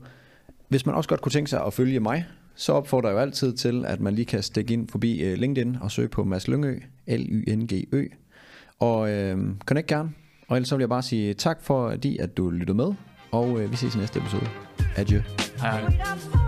[0.69, 3.53] hvis man også godt kunne tænke sig at følge mig, så opfordrer jeg jo altid
[3.53, 6.81] til, at man lige kan stikke ind forbi øh, LinkedIn og søge på Mads Lyngø,
[7.07, 8.07] L-Y-N-G-Ø,
[8.79, 10.11] og øh, connect gerne.
[10.49, 12.93] Og ellers så vil jeg bare sige tak fordi, at du lyttede med,
[13.31, 14.47] og øh, vi ses i næste episode.
[14.97, 15.21] Adieu.
[15.61, 16.40] Hej.